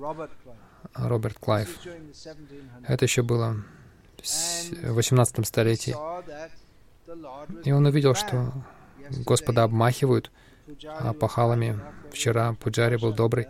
[0.94, 1.78] Роберт Клайв.
[2.88, 3.58] Это еще было
[4.24, 5.96] в 18 столетии.
[7.64, 8.54] И он увидел, что
[9.26, 10.32] Господа обмахивают
[11.20, 11.80] пахалами.
[12.12, 13.48] Вчера Пуджари был добрый.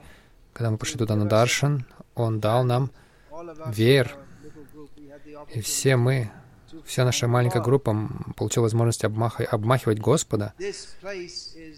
[0.54, 1.86] Когда мы пошли туда на Даршан,
[2.16, 2.92] он дал нам
[3.68, 4.16] веер.
[5.54, 6.32] И все мы,
[6.86, 9.42] вся наша маленькая группа получила возможность обмах...
[9.42, 10.54] обмахивать Господа.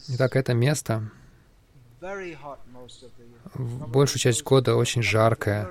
[0.09, 1.09] Итак, это место
[3.53, 5.69] в большую часть года очень жаркое.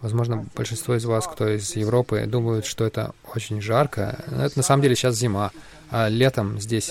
[0.00, 4.24] Возможно, большинство из вас, кто из Европы, думают, что это очень жарко.
[4.28, 5.50] Но это на самом деле сейчас зима,
[5.90, 6.90] а летом здесь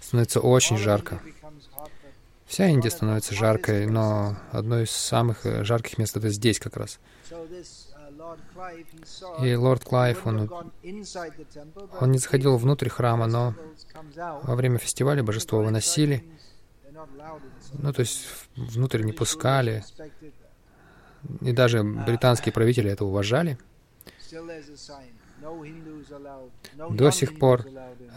[0.00, 1.20] становится очень жарко.
[2.46, 7.00] Вся Индия становится жаркой, но одно из самых э, жарких мест это здесь как раз.
[9.42, 13.54] И лорд Клайв, он, он не заходил внутрь храма, но
[14.14, 16.24] во время фестиваля божество выносили,
[17.72, 19.84] ну, то есть внутрь не пускали,
[21.40, 23.58] и даже британские правители это уважали.
[26.90, 27.66] До сих пор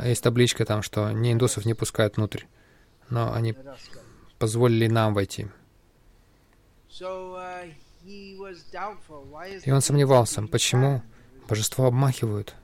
[0.03, 2.43] есть табличка там, что не индусов не пускают внутрь,
[3.10, 3.55] но они
[4.38, 5.47] позволили нам войти.
[8.10, 11.03] И он сомневался, почему
[11.47, 12.55] божество обмахивают.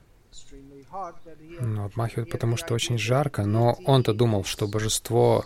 [1.60, 5.44] Ну, обмахивают, потому что очень жарко, но он-то думал, что божество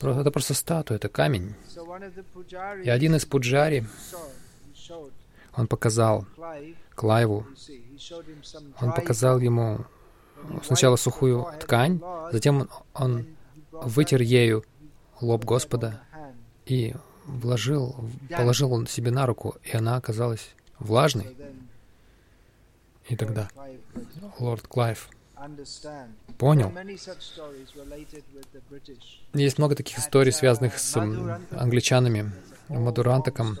[0.00, 1.54] это просто статуя, это камень.
[2.84, 3.86] И один из пуджари,
[5.56, 6.26] он показал
[6.94, 7.46] Клайву,
[8.80, 9.84] он показал ему
[10.62, 13.26] сначала сухую ткань, затем он
[13.72, 14.64] вытер ею
[15.20, 16.00] лоб Господа
[16.66, 16.94] и
[17.28, 17.96] вложил,
[18.30, 21.36] положил он себе на руку, и она оказалась влажной.
[23.08, 23.48] И тогда
[24.38, 25.08] лорд Клайв
[26.36, 26.72] понял.
[29.34, 30.96] Есть много таких историй, связанных с
[31.50, 32.32] англичанами,
[32.68, 33.58] Мадурантаком.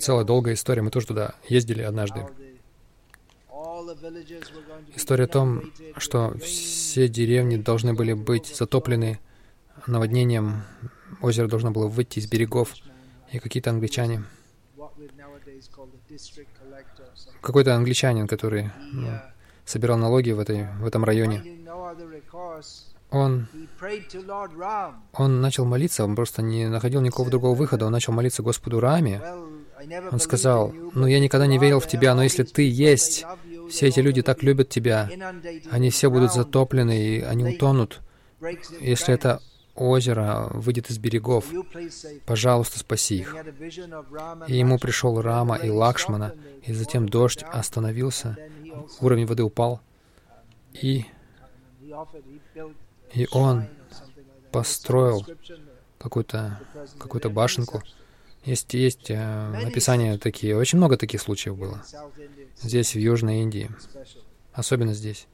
[0.00, 0.80] Целая долгая история.
[0.80, 2.26] Мы тоже туда ездили однажды.
[4.94, 9.20] История о том, что все деревни должны были быть затоплены
[9.86, 10.62] наводнением,
[11.20, 12.74] озеро должно было выйти из берегов,
[13.30, 14.24] и какие-то англичане,
[17.40, 19.08] какой-то англичанин, который ну,
[19.64, 21.42] собирал налоги в, этой, в этом районе,
[23.10, 23.46] он,
[25.12, 29.20] он начал молиться, он просто не находил никакого другого выхода, он начал молиться Господу Раме.
[30.10, 33.26] Он сказал, «Ну, я никогда не верил в Тебя, но если Ты есть,
[33.68, 35.10] все эти люди так любят Тебя,
[35.70, 38.00] они все будут затоплены, и они утонут.
[38.80, 39.42] Если это
[39.74, 41.46] озеро выйдет из берегов,
[42.26, 43.34] пожалуйста, спаси их.
[44.48, 48.36] И ему пришел Рама и Лакшмана, и затем дождь остановился,
[49.00, 49.80] уровень воды упал,
[50.72, 51.06] и,
[53.12, 53.66] и он
[54.50, 55.26] построил
[55.98, 56.60] какую-то
[56.98, 57.82] какую башенку.
[58.44, 61.84] Есть, есть э, описания такие, очень много таких случаев было.
[62.60, 63.70] Здесь, в Южной Индии.
[64.52, 65.28] Особенно здесь.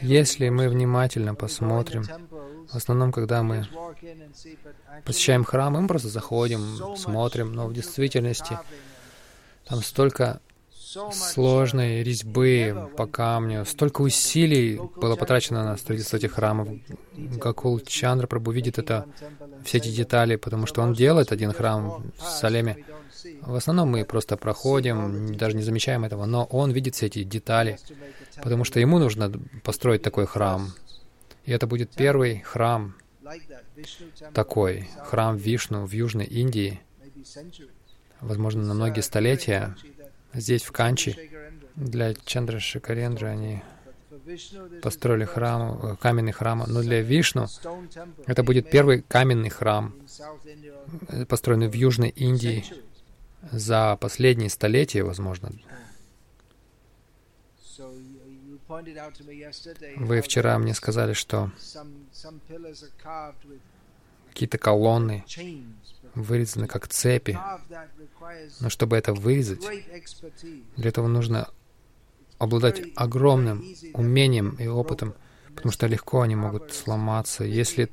[0.00, 2.04] Если мы внимательно посмотрим,
[2.68, 3.66] в основном, когда мы
[5.04, 8.58] посещаем храм, мы просто заходим, смотрим, но в действительности
[9.66, 10.40] там столько
[11.12, 16.68] сложной резьбы по камню, столько усилий было потрачено на строительство этих храмов.
[17.12, 19.06] Гакул Чандра Прабу видит это,
[19.64, 22.84] все эти детали, потому что он делает один храм в Салеме,
[23.42, 27.78] в основном мы просто проходим, даже не замечаем этого, но он видит все эти детали,
[28.42, 30.72] потому что ему нужно построить такой храм.
[31.44, 32.94] И это будет первый храм
[34.32, 36.80] такой, храм Вишну в Южной Индии,
[38.20, 39.76] возможно, на многие столетия.
[40.32, 41.30] Здесь, в Канчи,
[41.76, 43.62] для Чандра Шикарендры они
[44.82, 47.46] построили храм, каменный храм, но для Вишну
[48.26, 49.94] это будет первый каменный храм,
[51.28, 52.64] построенный в Южной Индии
[53.52, 55.50] за последние столетия, возможно.
[59.96, 61.50] Вы вчера мне сказали, что
[64.28, 65.24] какие-то колонны
[66.14, 67.38] вырезаны как цепи.
[68.60, 69.64] Но чтобы это вырезать,
[70.76, 71.48] для этого нужно
[72.38, 75.14] обладать огромным умением и опытом,
[75.54, 77.44] потому что легко они могут сломаться.
[77.44, 77.90] Если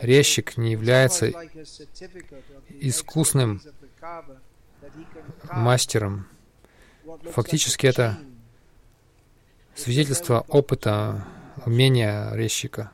[0.00, 1.28] резчик не является
[2.68, 3.60] искусным
[5.50, 6.26] мастером.
[7.32, 8.18] Фактически это
[9.74, 11.26] свидетельство опыта,
[11.66, 12.92] умения резчика.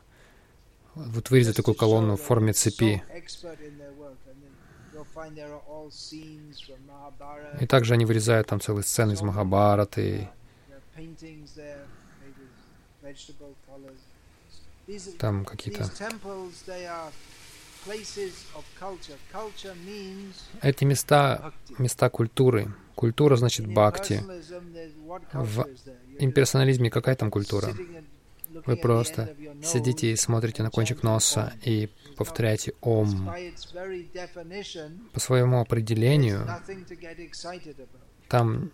[0.95, 3.03] Вот вырезать такую колонну в форме цепи.
[7.59, 10.29] И также они вырезают там целые сцены из Махабараты.
[15.17, 15.89] Там какие-то
[20.61, 22.73] эти места— места культуры.
[22.95, 24.23] Культура значит бхакти.
[25.33, 25.67] В
[26.19, 27.73] имперсонализме какая там культура?
[28.65, 33.31] Вы просто сидите и смотрите на кончик носа и повторяете «Ом».
[35.13, 36.47] По своему определению,
[38.27, 38.71] там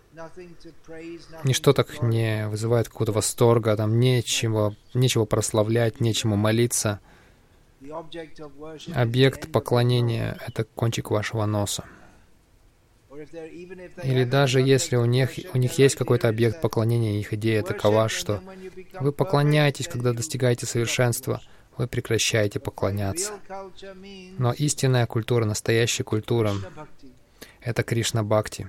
[1.44, 7.00] ничто так не вызывает какого-то восторга, там нечего, нечего прославлять, нечему молиться—
[8.94, 11.84] Объект поклонения— это кончик вашего носа.
[14.02, 18.42] Или даже если у них, у них есть какой-то объект поклонения, их идея такова, что
[19.00, 21.40] вы поклоняетесь, когда достигаете совершенства,
[21.76, 23.32] вы прекращаете поклоняться.
[24.38, 26.52] Но истинная культура, настоящая культура—
[27.60, 28.68] это Кришна Бхакти.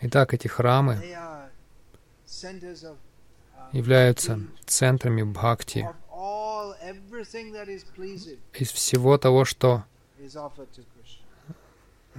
[0.00, 1.02] Итак, эти храмы
[3.72, 5.88] являются центрами бхакти
[8.54, 9.84] из всего того, что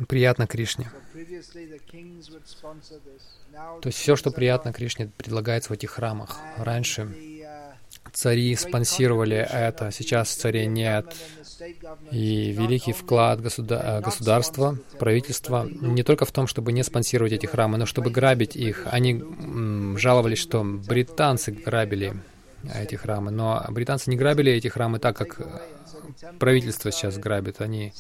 [0.07, 0.91] приятно Кришне.
[3.81, 6.39] То есть все, что приятно Кришне, предлагается в этих храмах.
[6.57, 7.13] Раньше
[8.13, 11.15] цари спонсировали это, сейчас царей нет.
[12.11, 17.77] И великий вклад государ- государства, правительства не только в том, чтобы не спонсировать эти храмы,
[17.77, 18.87] но чтобы грабить их.
[18.89, 19.21] Они
[19.97, 22.13] жаловались, что британцы грабили
[22.73, 25.41] эти храмы, но британцы не грабили эти храмы так, как
[26.39, 27.61] правительство сейчас грабит.
[27.61, 27.93] Они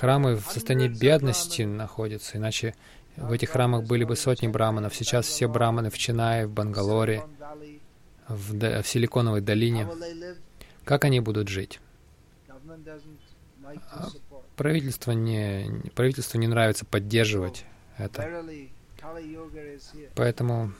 [0.00, 2.74] храмы в состоянии бедности находятся, иначе
[3.16, 4.94] в этих храмах были бы сотни браманов.
[4.94, 7.24] Сейчас все браманы в Чинае, в Бангалоре,
[8.28, 9.88] в, в Силиконовой долине.
[10.84, 11.80] Как они будут жить?
[14.56, 17.64] Правительство не, правительству не нравится поддерживать
[17.96, 18.44] это.
[20.14, 20.72] Поэтому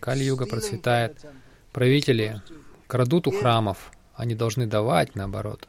[0.00, 1.24] Кали-юга процветает.
[1.72, 2.42] Правители
[2.86, 3.92] крадут у храмов.
[4.14, 5.66] Они должны давать, наоборот.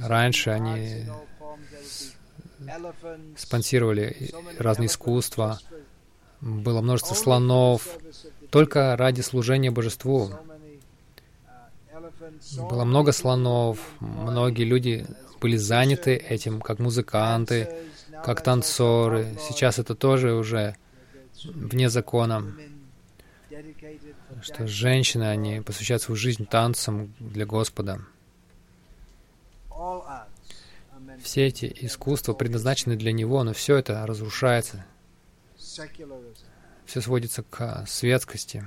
[0.00, 1.06] Раньше они
[3.36, 5.60] спонсировали разные искусства,
[6.40, 7.98] было множество слонов,
[8.50, 10.30] только ради служения божеству.
[12.70, 15.06] Было много слонов, многие люди
[15.40, 17.68] были заняты этим, как музыканты,
[18.24, 19.36] как танцоры.
[19.40, 20.76] Сейчас это тоже уже
[21.44, 22.54] вне закона,
[24.42, 28.00] что женщины, они посвящают свою жизнь танцам для Господа.
[31.22, 34.84] Все эти искусства предназначены для Него, но все это разрушается.
[36.86, 38.66] Все сводится к светскости.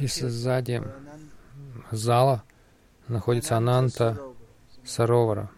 [0.00, 0.82] И сзади
[1.90, 2.44] зала
[3.08, 4.18] находится Ананта
[4.84, 5.50] Саровара,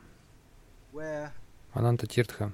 [1.72, 2.52] Ананта Тиртха.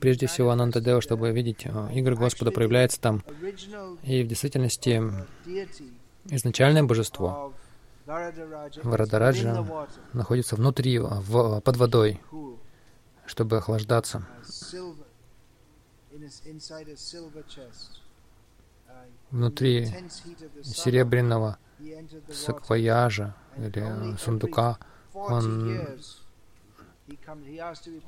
[0.00, 3.22] Прежде всего, Анантадева, чтобы видеть э, игры Господа, проявляется там.
[4.02, 5.02] И в действительности
[6.26, 7.52] изначальное божество
[8.06, 12.20] Варадараджа находится внутри, в, под водой,
[13.26, 14.26] чтобы охлаждаться.
[19.30, 19.86] Внутри
[20.62, 21.58] серебряного
[22.30, 24.78] саквояжа или сундука
[25.12, 25.86] он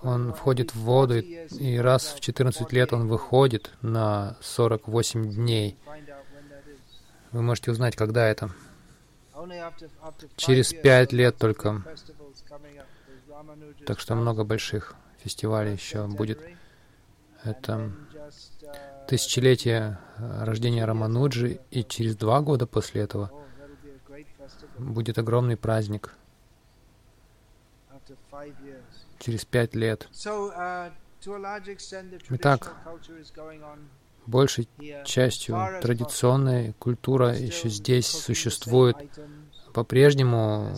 [0.02, 5.76] он входит в воду, и раз в 14 лет он выходит на 48 дней.
[7.32, 8.50] Вы можете узнать, когда это.
[10.36, 11.82] Через пять лет только.
[13.86, 16.40] Так что много больших фестивалей еще будет.
[17.44, 17.92] Это
[19.08, 23.30] тысячелетие рождения Рамануджи, и через два года после этого
[24.78, 26.12] будет огромный праздник
[29.18, 30.08] через пять лет.
[30.12, 30.92] Uh,
[32.30, 32.76] Итак,
[34.26, 34.68] большей
[35.04, 38.96] частью традиционная культура еще здесь существует.
[39.72, 40.74] По-прежнему,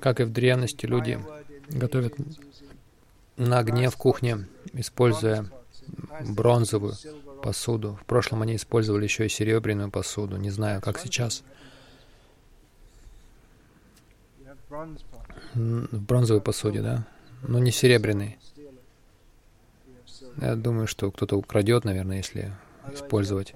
[0.00, 1.18] как и в древности, люди
[1.68, 2.14] готовят
[3.36, 5.46] на огне в кухне, используя
[6.28, 6.94] бронзовую
[7.42, 7.98] посуду.
[8.02, 10.36] В прошлом они использовали еще и серебряную посуду.
[10.36, 11.42] Не знаю, как сейчас
[15.54, 17.06] в бронзовой посуде, да?
[17.42, 18.38] Но не серебряный.
[20.40, 22.52] Я думаю, что кто-то украдет, наверное, если
[22.92, 23.54] использовать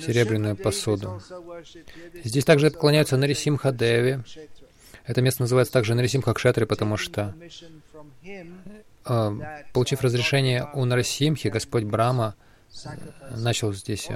[0.00, 1.20] серебряную посуду.
[2.22, 4.20] Здесь также поклоняются Нарисимха Деви.
[5.06, 7.34] Это место называется также Нарисимха Кшетри, потому что,
[9.72, 12.34] получив разрешение у Нарисимхи, Господь Брама
[13.30, 14.08] начал здесь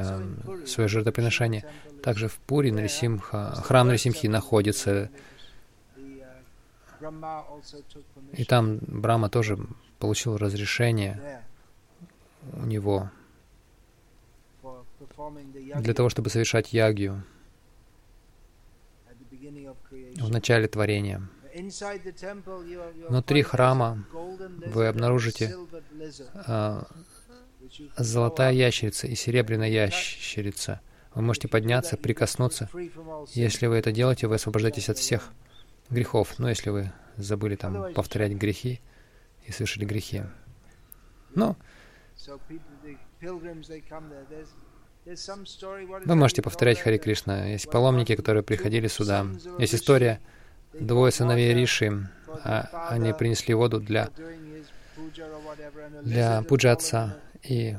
[0.66, 1.64] свое жертвоприношение.
[2.02, 5.10] Также в Пури Нарисимха, храм Нарисимхи находится
[8.32, 9.58] и там Брама тоже
[9.98, 11.44] получил разрешение
[12.52, 13.10] у него
[15.76, 17.22] для того, чтобы совершать ягью
[20.16, 21.22] в начале творения.
[23.08, 24.04] Внутри храма
[24.66, 25.56] вы обнаружите
[26.46, 26.86] а,
[27.96, 30.80] золотая ящерица и серебряная ящерица.
[31.14, 32.68] Вы можете подняться, прикоснуться.
[33.32, 35.32] Если вы это делаете, вы освобождаетесь от всех
[35.90, 36.38] грехов.
[36.38, 38.80] Но если вы забыли там повторять грехи
[39.46, 40.22] и совершили грехи.
[41.34, 41.56] Ну,
[46.04, 47.46] вы можете повторять Хари Кришна.
[47.46, 49.26] Есть паломники, которые приходили сюда.
[49.58, 50.20] Есть история
[50.72, 52.08] двое сыновей Риши.
[52.44, 54.10] А они принесли воду для,
[56.02, 57.16] для пуджи отца.
[57.42, 57.76] И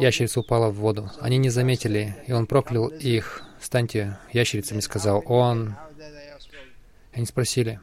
[0.00, 1.10] ящерица упала в воду.
[1.20, 3.42] Они не заметили, и он проклял их.
[3.60, 5.76] «Станьте ящерицами»,— сказал он.
[7.16, 7.80] Они спросили,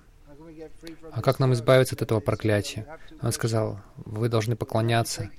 [1.11, 2.85] а как нам избавиться от этого проклятия?
[3.19, 5.31] Он сказал, вы должны поклоняться,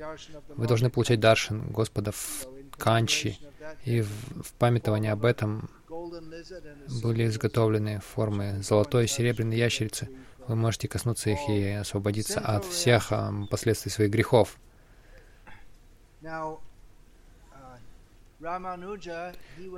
[0.48, 3.38] вы должны получать даршин Господа в Канчи,
[3.84, 10.08] и в, памятование об этом были изготовлены формы золотой и серебряной ящерицы.
[10.48, 13.12] Вы можете коснуться их и освободиться от всех
[13.48, 14.58] последствий своих грехов.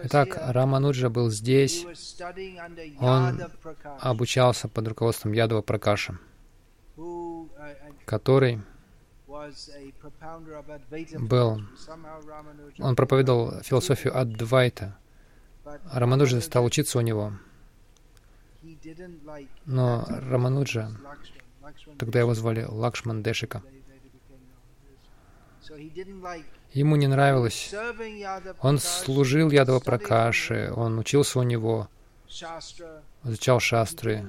[0.03, 1.87] Итак, Рамануджа был здесь.
[3.01, 3.41] Он
[4.01, 6.19] обучался под руководством Ядова Пракаша,
[8.05, 8.61] который
[11.19, 11.61] был,
[12.79, 14.99] он проповедовал философию Адвайта.
[15.93, 17.35] Рамануджа стал учиться у него.
[19.65, 20.91] Но Рамануджа,
[21.99, 23.63] тогда его звали Лакшман Дешика,
[26.77, 27.75] ему не нравилось.
[28.61, 31.89] Он служил Ядова Пракаши, он учился у него,
[33.25, 34.29] изучал шастры,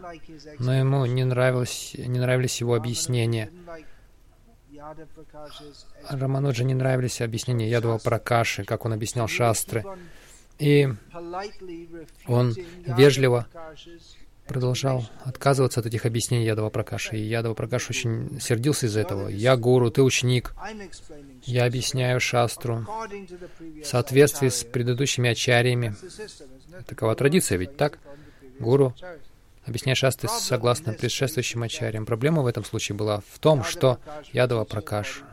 [0.59, 3.51] но ему не, нравилось, не нравились его объяснения.
[6.09, 9.83] Рамануджа не нравились объяснения Ядова Пракаши, как он объяснял шастры.
[10.57, 10.87] И
[12.27, 13.45] он вежливо
[14.47, 17.17] продолжал отказываться от этих объяснений Ядова Пракаши.
[17.17, 19.27] И Ядова Пракаш очень сердился из-за этого.
[19.27, 20.53] «Я гуру, ты ученик.
[21.43, 22.85] Я объясняю шастру
[23.83, 25.95] в соответствии с предыдущими ачарьями».
[26.85, 27.99] Такова традиция, ведь так?
[28.59, 28.95] Гуру
[29.65, 32.05] объясняет шастры согласно предшествующим ачарьям.
[32.05, 33.99] Проблема в этом случае была в том, что
[34.31, 35.23] Ядова Пракаш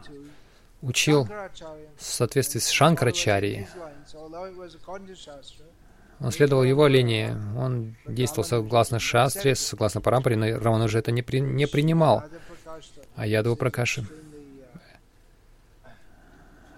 [0.82, 1.26] учил
[1.96, 3.66] в соответствии с Шанкарачарией.
[6.24, 11.20] Он следовал его линии, он действовал согласно шастре, согласно парампаре, но Раман уже это не,
[11.20, 12.24] при, не принимал.
[13.14, 14.06] А Ядова Пракаши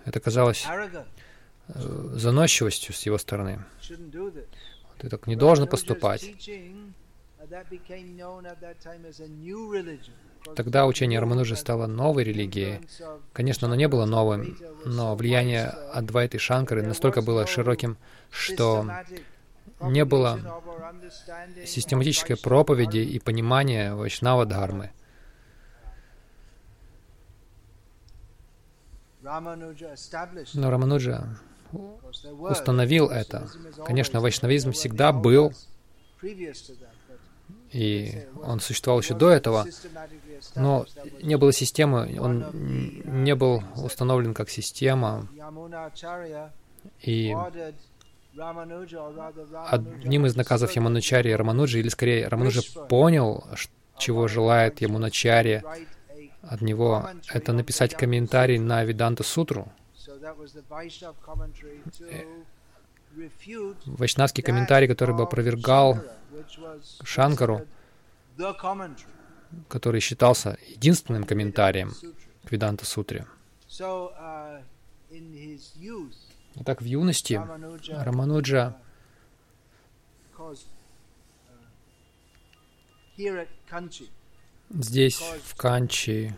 [0.04, 1.72] это казалось э,
[2.14, 3.60] заносчивостью с его стороны.
[4.98, 6.28] Ты так не должен поступать.
[10.56, 12.80] Тогда учение Рамануджи стало новой религией.
[13.32, 17.96] Конечно, оно не было новым, но влияние Адвайты Шанкары настолько было широким,
[18.30, 18.88] что
[19.80, 20.40] не было
[21.64, 24.90] систематической проповеди и понимания Вайшнава-дхармы.
[30.54, 31.36] Но Рамануджа
[32.38, 33.48] установил это.
[33.84, 35.52] Конечно, вайшнавизм всегда был,
[37.72, 39.66] и он существовал еще до этого,
[40.54, 40.86] но
[41.22, 42.46] не было системы, он
[43.24, 45.28] не был установлен как система,
[47.02, 47.34] и
[49.68, 53.44] одним из наказов Яманучари Рамануджи, или скорее Рамануджа понял,
[53.98, 55.62] чего желает Яманачари
[56.42, 59.72] от него, это написать комментарий на Виданта Сутру.
[62.00, 62.24] Э,
[63.86, 65.98] вайшнавский комментарий, который бы опровергал
[67.02, 67.62] Шанкару,
[69.68, 71.92] который считался единственным комментарием
[72.44, 73.26] к Виданта Сутре.
[76.58, 77.40] Итак, в юности
[77.90, 78.76] Рамануджа
[84.70, 86.34] здесь, в Канчи,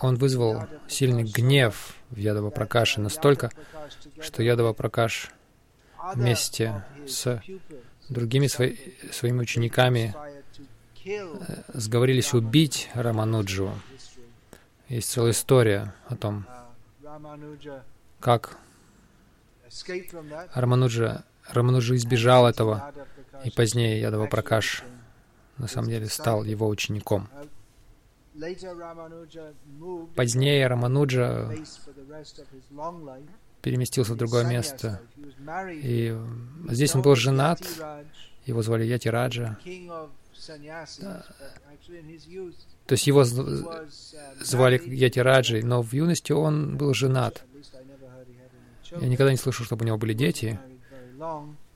[0.00, 3.50] он вызвал сильный гнев в Ядова Пракаше настолько,
[4.20, 5.30] что Ядова Пракаш
[6.14, 7.40] вместе с
[8.08, 8.76] другими свои,
[9.12, 10.14] своими учениками
[11.06, 11.26] э,
[11.72, 13.72] сговорились убить Рамануджу.
[14.88, 16.46] Есть целая история о том,
[18.20, 18.58] как?
[20.54, 22.92] Рамануджа, Рамануджа избежал этого,
[23.44, 24.84] и позднее Ядава Пракаш
[25.58, 27.28] на самом деле стал его учеником.
[30.16, 31.50] Позднее Рамануджа
[33.62, 35.00] переместился в другое место.
[35.70, 36.16] И
[36.68, 37.62] здесь он был женат,
[38.44, 39.56] его звали Яти Раджа.
[42.86, 47.44] То есть его звали Яти Раджей, но в юности он был женат.
[48.90, 50.58] Я никогда не слышал, чтобы у него были дети.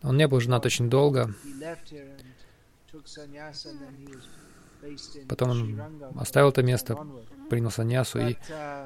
[0.02, 1.34] Он не был женат очень долго.
[5.28, 5.82] Потом он
[6.16, 6.96] оставил это место,
[7.50, 8.36] принял саньясу, и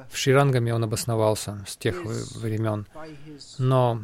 [0.09, 2.87] в Ширангаме он обосновался с тех времен.
[3.57, 4.03] Но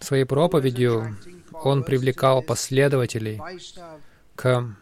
[0.00, 1.16] своей проповедью
[1.52, 3.40] он привлекал последователей
[4.34, 4.74] к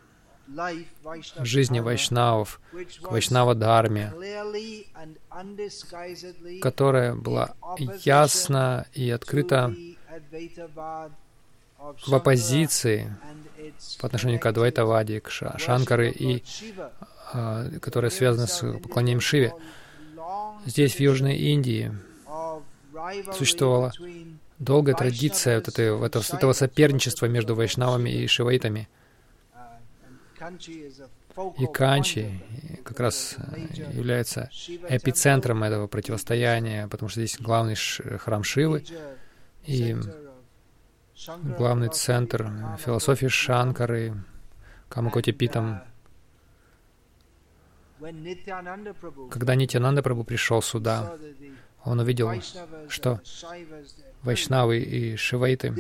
[1.41, 2.61] жизни вайшнавов,
[3.03, 4.13] к вайшнава-дхарме,
[6.61, 7.55] которая была
[8.05, 9.75] ясно и открыто
[12.07, 13.15] в оппозиции
[14.01, 16.43] по отношению к Адвайтаваде, к Шанкары, и
[17.33, 19.55] а, которая связана с поклонением Шиве.
[20.67, 21.93] Здесь, в Южной Индии,
[23.33, 23.93] существовала
[24.59, 28.89] долгая традиция вот этого, этого соперничества между вайшнавами и шиваитами.
[31.59, 32.45] И Канчи
[32.85, 33.37] как раз
[33.93, 34.51] является
[34.89, 37.75] эпицентром этого противостояния, потому что здесь главный
[38.19, 38.85] храм Шивы,
[39.65, 39.97] и
[41.57, 44.15] главный центр философии Шанкары,
[44.89, 45.83] Камакоти Питам.
[49.31, 51.17] Когда Нитянанда Прабу пришел сюда,
[51.85, 52.31] он увидел,
[52.89, 53.21] что
[54.23, 55.73] вайшнавы и шивайты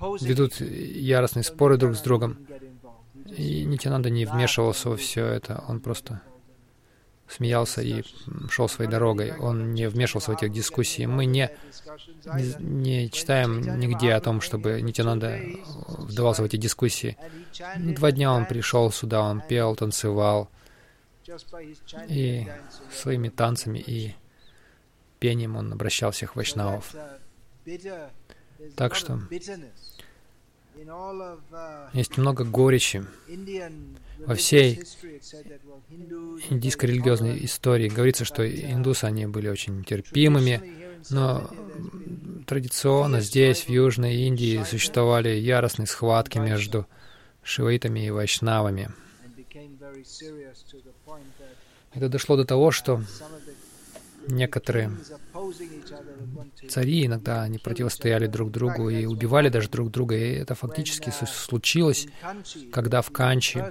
[0.00, 2.46] ведут яростные споры друг с другом.
[3.36, 6.22] И Нитянанда не вмешивался во все это, он просто
[7.28, 8.04] смеялся и
[8.50, 9.36] шел своей дорогой.
[9.36, 11.06] Он не вмешивался в эти дискуссии.
[11.06, 11.50] Мы не,
[12.24, 15.40] не, не читаем нигде о том, чтобы Нитянанда
[15.88, 17.16] вдавался в эти дискуссии.
[17.76, 20.50] Два дня он пришел сюда, он пел, танцевал,
[22.08, 22.46] и
[22.92, 24.14] своими танцами и
[25.18, 26.94] пением он обращал всех вайшнавов.
[28.76, 29.20] Так что
[31.92, 33.04] есть много горечи
[34.18, 34.82] во всей
[36.50, 37.88] индийской религиозной истории.
[37.88, 40.60] Говорится, что индусы, они были очень терпимыми,
[41.10, 41.50] но
[42.46, 46.86] традиционно здесь, в Южной Индии, существовали яростные схватки между
[47.42, 48.90] шиваитами и вайшнавами.
[51.94, 53.02] Это дошло до того, что
[54.28, 54.90] некоторые
[56.68, 60.16] цари иногда они противостояли друг другу и убивали даже друг друга.
[60.16, 62.06] И это фактически случилось,
[62.72, 63.62] когда в Канчи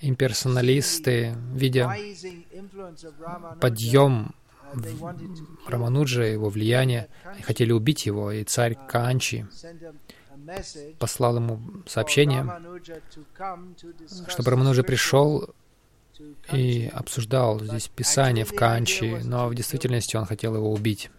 [0.00, 1.94] имперсоналисты, видя
[3.60, 4.34] подъем
[5.66, 7.08] Рамануджа, его влияние,
[7.42, 9.46] хотели убить его, и царь Канчи
[10.98, 12.46] послал ему сообщение,
[14.28, 15.54] чтобы Рамануджа пришел
[16.52, 21.10] и обсуждал здесь Писание в Канчи, но в действительности он хотел его убить.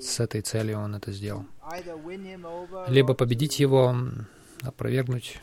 [0.00, 1.44] С этой целью он это сделал.
[2.88, 3.94] Либо победить его,
[4.62, 5.38] опровергнуть,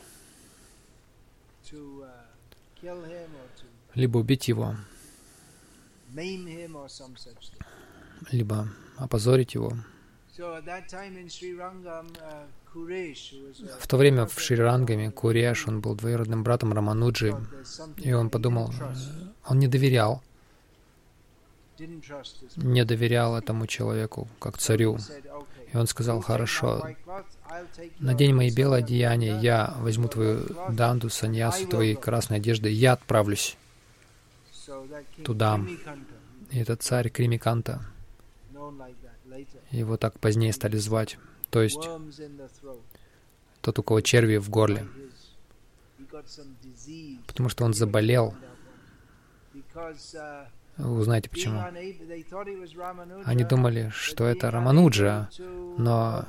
[3.94, 4.76] либо убить его,
[8.30, 9.72] либо опозорить его.
[12.74, 17.34] В то время в Шри-Рангаме Куреш, он был двоюродным братом Рамануджи,
[17.98, 18.72] и он подумал,
[19.46, 20.22] он не доверял,
[22.56, 24.96] не доверял этому человеку, как царю.
[25.72, 26.82] И он сказал, хорошо,
[27.98, 33.56] надень мои белые одеяния, я возьму твою данду, саньясу, твои красные одежды, я отправлюсь
[35.24, 35.60] туда.
[36.50, 37.84] И этот царь Кримиканта,
[39.70, 41.18] его так позднее стали звать
[41.52, 41.86] то есть
[43.60, 44.88] тот, у кого черви в горле,
[47.26, 48.34] потому что он заболел.
[50.78, 51.60] Вы узнаете почему.
[53.26, 55.28] Они думали, что это Рамануджа,
[55.76, 56.24] но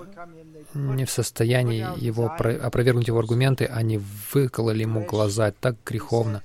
[0.74, 4.02] не в состоянии его опровергнуть его аргументы, они
[4.34, 6.44] выкололи ему глаза так греховно.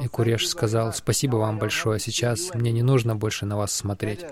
[0.00, 4.24] И Куреш сказал, «Спасибо вам большое, сейчас мне не нужно больше на вас смотреть».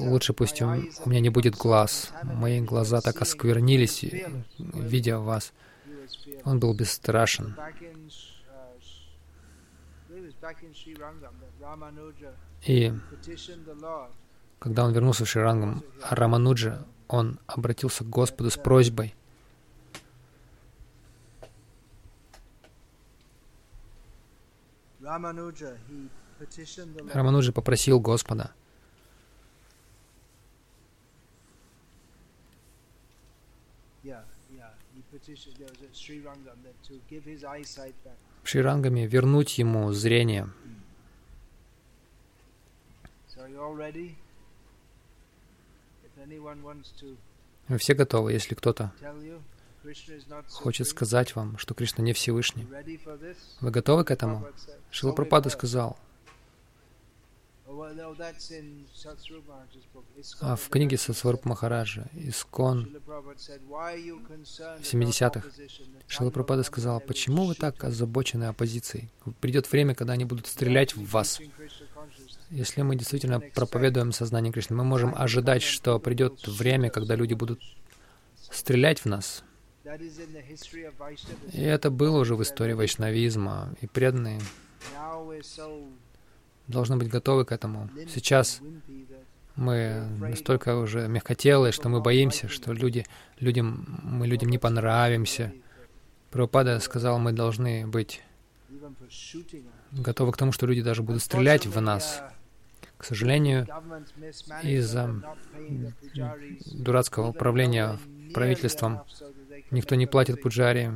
[0.00, 2.12] Лучше пусть у меня не будет глаз.
[2.22, 4.04] Мои глаза так осквернились,
[4.58, 5.52] видя вас.
[6.44, 7.56] Он был бесстрашен.
[12.66, 12.92] И
[14.58, 19.14] когда он вернулся в Ширангам, Рамануджа, он обратился к Господу с просьбой.
[27.12, 28.52] Рамануджа попросил Господа,
[38.44, 40.48] Шрирангами вернуть ему зрение.
[47.68, 48.92] Вы все готовы, если кто-то
[50.50, 52.66] хочет сказать вам, что Кришна не Всевышний.
[53.60, 54.46] Вы готовы к этому?
[54.90, 55.97] Шила Пропада сказал,
[60.40, 63.30] а в книге Сасваруп Махараджа, Искон, в
[64.82, 65.42] 70-х,
[66.06, 69.10] Шила Пропада сказал, почему вы так озабочены оппозицией?
[69.40, 71.40] Придет время, когда они будут стрелять в вас.
[72.50, 77.60] Если мы действительно проповедуем сознание Кришны, мы можем ожидать, что придет время, когда люди будут
[78.50, 79.44] стрелять в нас.
[81.52, 84.40] И это было уже в истории вайшнавизма, и преданные
[86.68, 87.90] должны быть готовы к этому.
[88.08, 88.60] Сейчас
[89.56, 93.04] мы настолько уже мягкотелые, что мы боимся, что люди,
[93.40, 95.52] людям, мы людям не понравимся.
[96.30, 98.22] Прабхупада сказал, мы должны быть
[99.92, 102.22] готовы к тому, что люди даже будут стрелять в нас.
[102.98, 103.66] К сожалению,
[104.62, 105.22] из-за
[106.72, 107.98] дурацкого управления
[108.34, 109.00] правительством
[109.70, 110.92] никто не платит пуджари,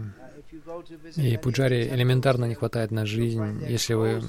[1.17, 3.65] и пуджари элементарно не хватает на жизнь.
[3.69, 4.23] Если вы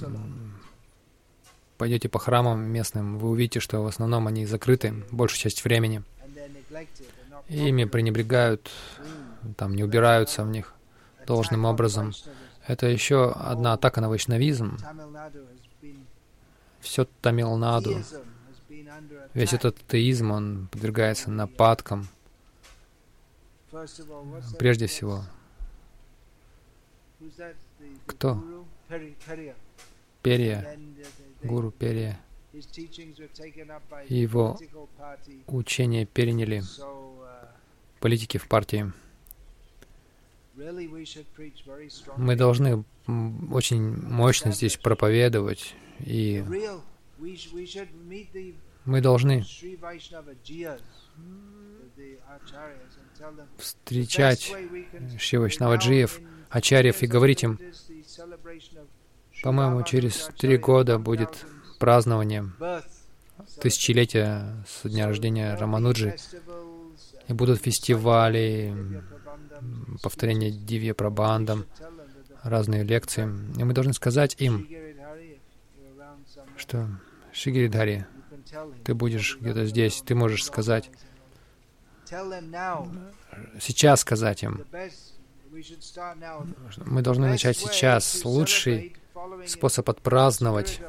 [1.77, 6.03] пойдете по храмам местным, вы увидите, что в основном они закрыты большую часть времени.
[7.49, 8.71] И ими пренебрегают,
[9.57, 10.73] там не убираются в них
[11.25, 12.13] должным образом.
[12.65, 14.77] Это еще одна атака на вайшнавизм.
[16.79, 18.01] Все Тамилнаду,
[19.33, 22.07] весь этот атеизм, он подвергается нападкам.
[24.59, 25.23] Прежде всего,
[28.05, 28.43] кто?
[30.21, 30.77] Перия,
[31.43, 32.19] гуру Перия.
[34.07, 34.57] Его
[35.47, 36.63] учения переняли
[37.99, 38.91] политики в партии.
[42.17, 46.43] Мы должны очень мощно здесь проповедовать, и
[48.85, 49.43] мы должны
[53.57, 54.53] встречать
[55.17, 56.19] Шивашнаваджиев,
[56.49, 57.59] Ачарьев и говорить им,
[59.43, 61.45] по-моему, через три года будет
[61.77, 62.49] празднование
[63.59, 66.15] тысячелетия со дня рождения Рамануджи,
[67.27, 69.03] и будут фестивали,
[70.01, 71.65] повторение Дивья Прабандам,
[72.41, 73.23] разные лекции.
[73.57, 74.67] И мы должны сказать им,
[76.57, 76.87] что
[77.33, 78.05] Шигиридхари,
[78.85, 80.89] ты будешь где-то здесь, ты можешь сказать,
[83.59, 84.65] сейчас сказать им,
[86.85, 88.25] мы должны начать сейчас.
[88.25, 88.95] Лучший
[89.47, 90.79] способ отпраздновать,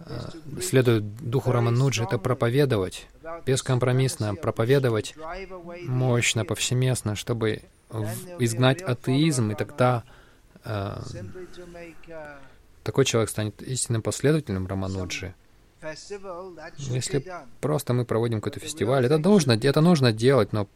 [0.00, 0.20] э,
[0.60, 3.06] следуя духу Рамануджи, это проповедовать,
[3.44, 5.14] бескомпромиссно проповедовать,
[5.86, 7.62] мощно, повсеместно, чтобы
[8.38, 10.04] изгнать атеизм, и тогда
[10.64, 10.96] э,
[12.82, 15.34] такой человек станет истинным последователем Рамануджи.
[16.78, 17.24] Если
[17.60, 20.68] просто мы проводим какой-то фестиваль, это нужно, это нужно делать, но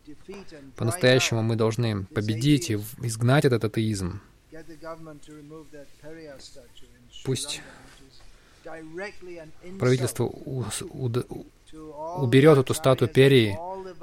[0.77, 4.21] по-настоящему мы должны победить и изгнать этот атеизм.
[7.25, 7.61] Пусть
[9.79, 10.25] правительство
[12.17, 13.57] уберет эту статую Перии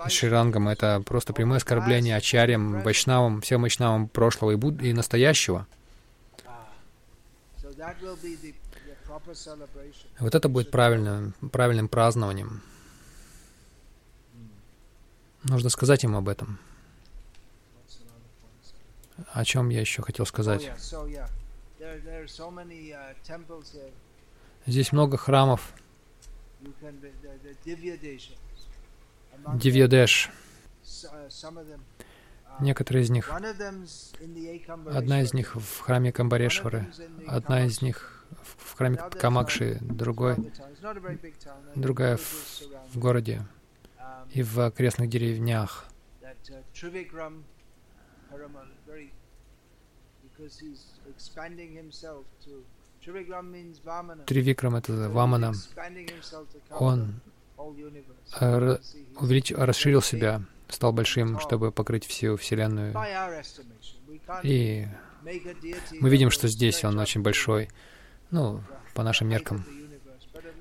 [0.05, 0.67] из Шрирангам.
[0.69, 5.67] Это просто прямое оскорбление ачарьям, вайшнавам, всем вайшнавам прошлого и, буд- и настоящего.
[10.19, 12.61] Вот это будет правильным, правильным празднованием.
[15.43, 16.59] Нужно сказать им об этом.
[19.33, 20.71] О чем я еще хотел сказать?
[24.65, 25.73] Здесь много храмов.
[29.53, 30.29] Дивьядеш.
[32.59, 36.87] Некоторые из них, одна из них в храме Камбарешвары,
[37.27, 40.35] одна из них в храме Камакши, другой,
[41.75, 42.61] другая в,
[42.93, 43.45] в городе
[44.31, 45.85] и в окрестных деревнях.
[54.25, 55.53] Тривикрам— это Вамана.
[56.71, 57.19] Он
[57.57, 59.51] увелич...
[59.51, 62.93] расширил себя, стал большим, чтобы покрыть всю Вселенную.
[64.43, 64.87] И
[65.99, 67.69] мы видим, что здесь он очень большой,
[68.31, 68.61] ну,
[68.93, 69.65] по нашим меркам.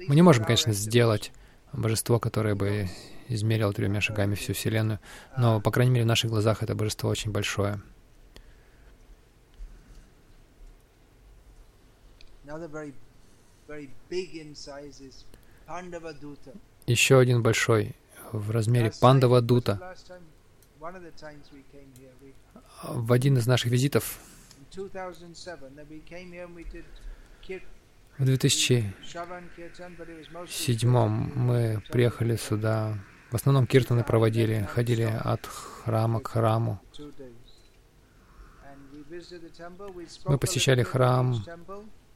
[0.09, 1.33] Мы не можем, конечно, сделать
[1.73, 2.89] божество, которое бы
[3.29, 5.01] измерило тремя шагами всю Вселенную,
[5.37, 7.81] но, по крайней мере, в наших глазах это божество очень большое.
[16.87, 17.97] Еще один большой
[18.33, 19.95] в размере Пандава Дута.
[22.83, 24.20] В один из наших визитов
[28.18, 32.99] в 2007 мы приехали сюда.
[33.31, 36.81] В основном киртаны проводили, ходили от храма к храму.
[40.24, 41.45] Мы посещали храм,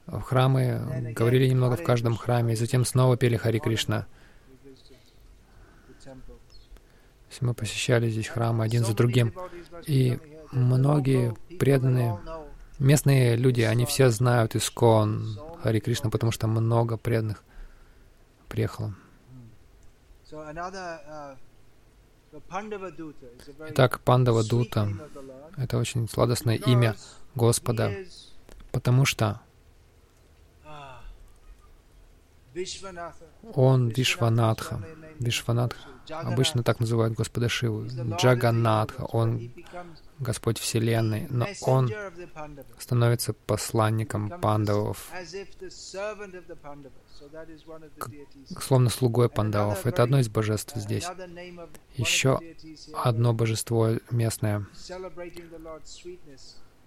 [0.06, 4.06] храмы, говорили немного в каждом храме, и затем снова пели Хари Кришна.
[7.40, 9.32] Мы посещали здесь храмы один за другим,
[9.86, 10.18] и
[10.52, 12.18] многие преданные
[12.80, 17.44] местные люди, они все знают Искон Хари Кришна, потому что много преданных
[18.48, 18.94] приехало.
[23.70, 24.88] Итак, Пандава Дута—
[25.56, 26.96] это очень сладостное имя
[27.34, 27.92] Господа,
[28.70, 29.40] потому что
[33.54, 34.82] он Вишванатха.
[35.18, 35.88] Вишванатха.
[36.10, 37.86] Обычно так называют Господа Шиву.
[38.16, 39.04] Джаганатха.
[39.04, 39.50] Он
[40.18, 41.26] Господь Вселенной.
[41.30, 41.90] Но он
[42.78, 45.10] становится посланником пандавов.
[48.60, 49.86] Словно слугой пандавов.
[49.86, 51.06] Это одно из божеств здесь.
[51.94, 52.40] Еще
[52.94, 54.66] одно божество местное,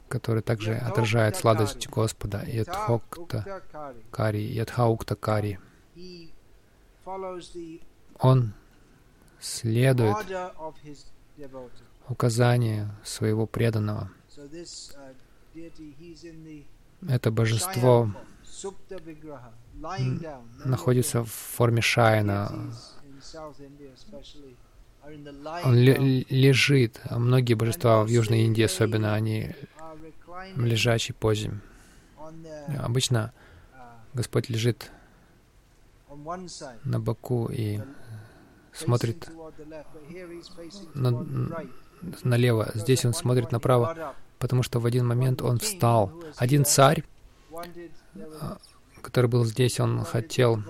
[0.07, 3.63] который также отражает сладость Господа, Ядхокта
[4.11, 5.59] Кари, Ядхаукта Кари.
[8.19, 8.53] Он
[9.43, 10.17] следует
[12.07, 14.09] указанию своего преданного.
[17.07, 18.09] Это божество
[20.65, 22.71] находится в форме шайна.
[25.63, 27.01] Он лежит.
[27.03, 29.53] А многие божества в Южной Индии, особенно, они
[30.55, 31.59] в лежачей позе.
[32.79, 33.33] Обычно
[34.13, 34.89] Господь лежит
[36.85, 37.81] на боку и
[38.74, 39.30] смотрит
[40.93, 41.26] на,
[42.24, 42.71] налево.
[42.74, 46.11] Здесь он смотрит направо, потому что в один момент он встал.
[46.38, 47.03] Один царь,
[48.41, 48.57] а,
[49.01, 50.61] который был здесь, он хотел,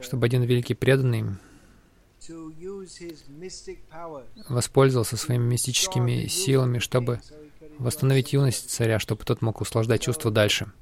[0.00, 1.24] чтобы один великий преданный
[4.48, 7.20] воспользовался своими мистическими силами, чтобы
[7.78, 10.72] восстановить юность царя, чтобы тот мог услаждать чувства дальше.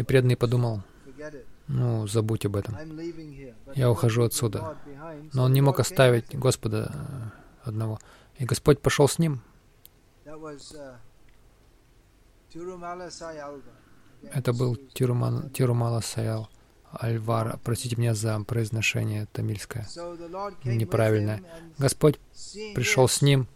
[0.00, 0.80] И преданный подумал,
[1.68, 2.74] ну, забудь об этом.
[3.74, 4.78] Я ухожу отсюда.
[5.34, 7.98] Но он не мог оставить Господа э, одного.
[8.38, 9.42] И Господь пошел с ним.
[14.32, 16.48] Это был Тирумала Саял.
[16.92, 19.86] Альвар, простите меня за произношение тамильское,
[20.64, 21.42] неправильное.
[21.76, 22.18] Господь
[22.74, 23.46] пришел с ним,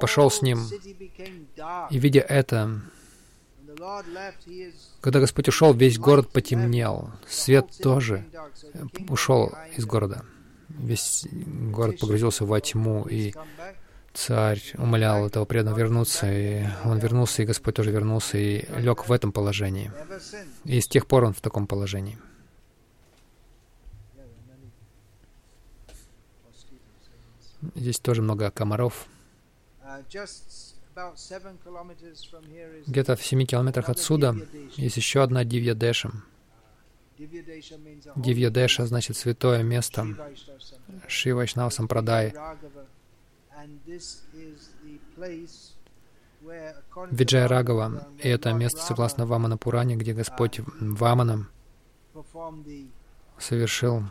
[0.00, 0.58] пошел с ним,
[1.88, 2.82] и видя это,
[5.00, 7.10] когда Господь ушел, весь город потемнел.
[7.28, 8.24] Свет тоже
[9.08, 10.24] ушел из города.
[10.68, 13.34] Весь город погрузился во тьму, и
[14.14, 19.12] царь умолял этого преданного вернуться, и он вернулся, и Господь тоже вернулся, и лег в
[19.12, 19.90] этом положении.
[20.64, 22.18] И с тех пор он в таком положении.
[27.74, 29.06] Здесь тоже много комаров.
[32.86, 34.36] Где-то в семи километрах отсюда
[34.76, 36.10] есть еще одна Дивья Деша.
[37.18, 40.06] Дивья Деша значит святое место
[41.08, 42.34] Шива Вайшнав Сампрадай.
[47.10, 51.48] Виджая Рагава, и это место, согласно Вамана Пуране, где Господь Ваманом
[53.38, 54.02] совершил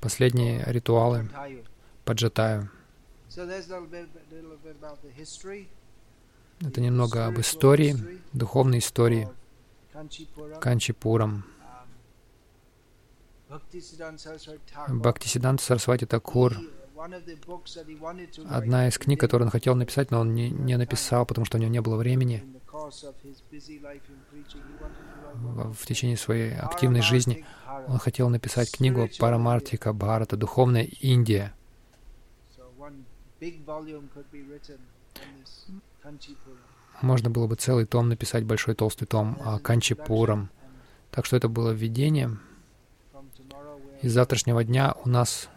[0.00, 1.28] последние ритуалы
[2.04, 2.70] Паджатаю.
[6.60, 7.96] Это немного об истории,
[8.32, 9.28] духовной истории
[10.60, 11.44] Канчипурам.
[14.88, 16.54] Бхактисиданта Сарасвати Такур
[18.50, 21.60] Одна из книг, которую он хотел написать, но он не, не написал, потому что у
[21.60, 22.44] него не было времени
[25.72, 27.44] в, течение своей активной жизни.
[27.86, 31.54] Он хотел написать книгу Парамартика Бхарата, Духовная Индия.
[37.00, 40.50] Можно было бы целый том написать, большой толстый том о Канчипурам.
[41.10, 42.36] Так что это было введение.
[44.02, 45.48] И с завтрашнего дня у нас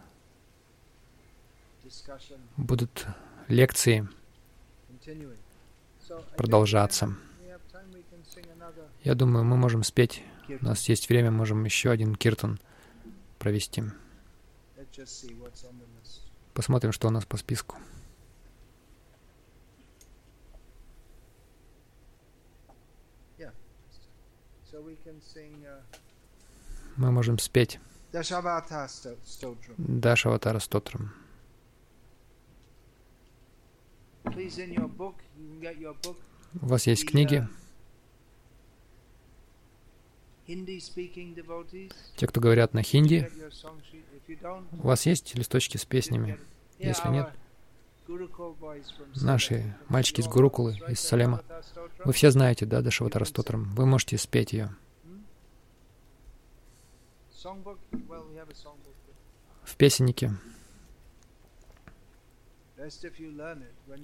[2.56, 3.06] будут
[3.48, 4.08] лекции
[6.36, 7.16] продолжаться.
[9.02, 10.22] Я думаю, мы можем спеть.
[10.48, 12.60] У нас есть время, можем еще один киртан
[13.38, 13.84] провести.
[16.62, 17.76] Посмотрим, что у нас по списку.
[26.96, 27.80] Мы можем спеть
[28.12, 28.86] Дашаватара
[30.60, 31.12] Стотрам.
[36.60, 37.48] У вас есть книги?
[42.16, 43.30] Те, кто говорят на хинди,
[44.72, 46.38] у вас есть листочки с песнями?
[46.78, 47.30] Если нет,
[49.20, 51.42] наши мальчики из Гурукулы, из Салема,
[52.04, 53.72] вы все знаете, да, Дашаватара Стотрам?
[53.74, 54.74] Вы можете спеть ее.
[59.64, 60.32] В песеннике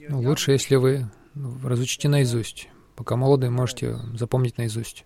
[0.09, 1.11] ну, лучше, если вы
[1.65, 2.69] разучите наизусть.
[2.95, 5.05] Пока молодые, можете запомнить наизусть.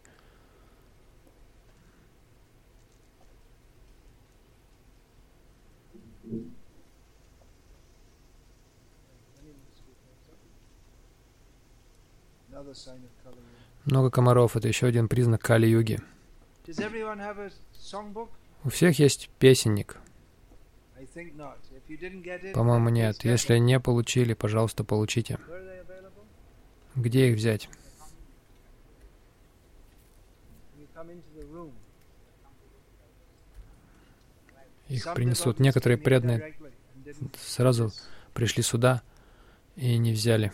[13.85, 16.01] Много комаров— это еще один признак Кали-юги.
[18.65, 19.97] У всех есть песенник.
[22.55, 23.25] По-моему, нет.
[23.25, 25.39] Если не получили, пожалуйста, получите.
[26.95, 27.69] Где их взять?
[34.93, 35.59] их принесут.
[35.59, 36.55] Некоторые преданные
[37.41, 37.93] сразу
[38.35, 39.03] пришли сюда
[39.77, 40.53] и не взяли.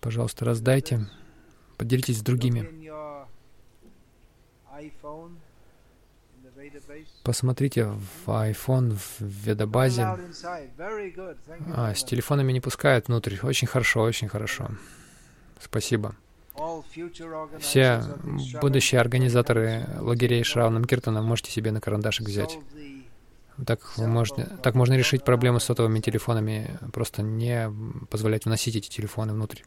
[0.00, 1.06] Пожалуйста, раздайте,
[1.76, 2.68] поделитесь с другими.
[7.24, 10.02] Посмотрите в iPhone, в ведобазе.
[11.74, 13.36] А, с телефонами не пускают внутрь.
[13.42, 14.70] Очень хорошо, очень хорошо.
[15.60, 16.16] Спасибо.
[17.60, 18.02] Все
[18.60, 22.58] будущие организаторы лагерей Шравнам Киртана можете себе на карандашик взять.
[23.66, 27.70] Так, можете, так можно решить проблему с сотовыми телефонами, просто не
[28.10, 29.62] позволять вносить эти телефоны внутрь.